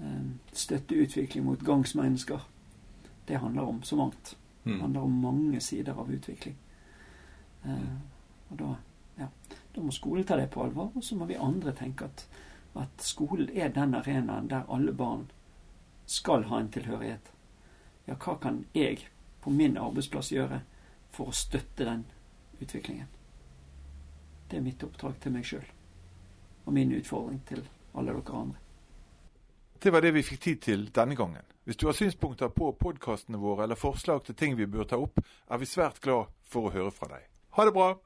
uh, 0.00 0.30
støtte 0.52 0.96
utvikling 0.96 1.44
mot 1.44 1.60
gangsmennesker. 1.60 2.46
Det 3.28 3.38
handler 3.38 3.62
om 3.62 3.82
så 3.82 3.96
mangt. 3.96 4.36
Det 4.64 4.72
Mm. 4.72 4.80
handler 4.80 5.00
om 5.00 5.10
mange 5.10 5.60
sider 5.60 5.92
av 5.92 6.10
utvikling. 6.12 6.56
Uh, 7.64 7.98
og 8.50 8.58
da, 8.58 8.70
ja, 9.18 9.28
da 9.74 9.82
må 9.84 9.92
skolen 9.94 10.24
ta 10.26 10.38
det 10.40 10.48
på 10.50 10.64
alvor, 10.64 10.92
og 10.94 11.04
så 11.04 11.16
må 11.16 11.28
vi 11.28 11.38
andre 11.38 11.74
tenke 11.76 12.08
at, 12.08 12.24
at 12.78 13.04
skolen 13.04 13.50
er 13.54 13.72
den 13.74 13.94
arenaen 13.94 14.48
der 14.50 14.68
alle 14.68 14.94
barn 14.96 15.28
skal 16.10 16.48
ha 16.50 16.60
en 16.60 16.72
tilhørighet. 16.72 17.30
Ja, 18.06 18.16
hva 18.18 18.34
kan 18.42 18.64
jeg 18.74 19.04
på 19.40 19.50
min 19.54 19.76
arbeidsplass 19.78 20.32
gjøre 20.32 20.64
for 21.14 21.30
å 21.30 21.36
støtte 21.36 21.86
den 21.86 22.02
utviklingen? 22.60 23.06
Det 24.50 24.58
er 24.58 24.66
mitt 24.66 24.82
oppdrag 24.82 25.20
til 25.22 25.36
meg 25.36 25.46
sjøl. 25.46 25.68
Og 26.66 26.74
min 26.74 26.90
utfordring 26.96 27.38
til 27.46 27.62
alle 27.94 28.16
dere 28.16 28.40
andre. 28.40 28.58
Det 29.80 29.92
var 29.92 30.02
det 30.02 30.10
vi 30.12 30.26
fikk 30.26 30.40
tid 30.42 30.60
til 30.66 30.88
denne 30.94 31.14
gangen. 31.16 31.46
Hvis 31.64 31.78
du 31.78 31.86
har 31.86 31.94
synspunkter 31.94 32.50
på 32.50 32.72
podkastene 32.74 33.38
våre 33.38 33.62
eller 33.64 33.78
forslag 33.78 34.24
til 34.26 34.34
ting 34.34 34.58
vi 34.58 34.66
bør 34.66 34.90
ta 34.90 34.98
opp, 34.98 35.22
er 35.22 35.62
vi 35.62 35.70
svært 35.70 36.02
glad 36.02 36.34
for 36.42 36.66
å 36.66 36.74
høre 36.74 36.90
fra 36.90 37.14
deg. 37.14 37.29
Ha 37.60 37.64
det 37.64 37.72
bra! 37.72 37.96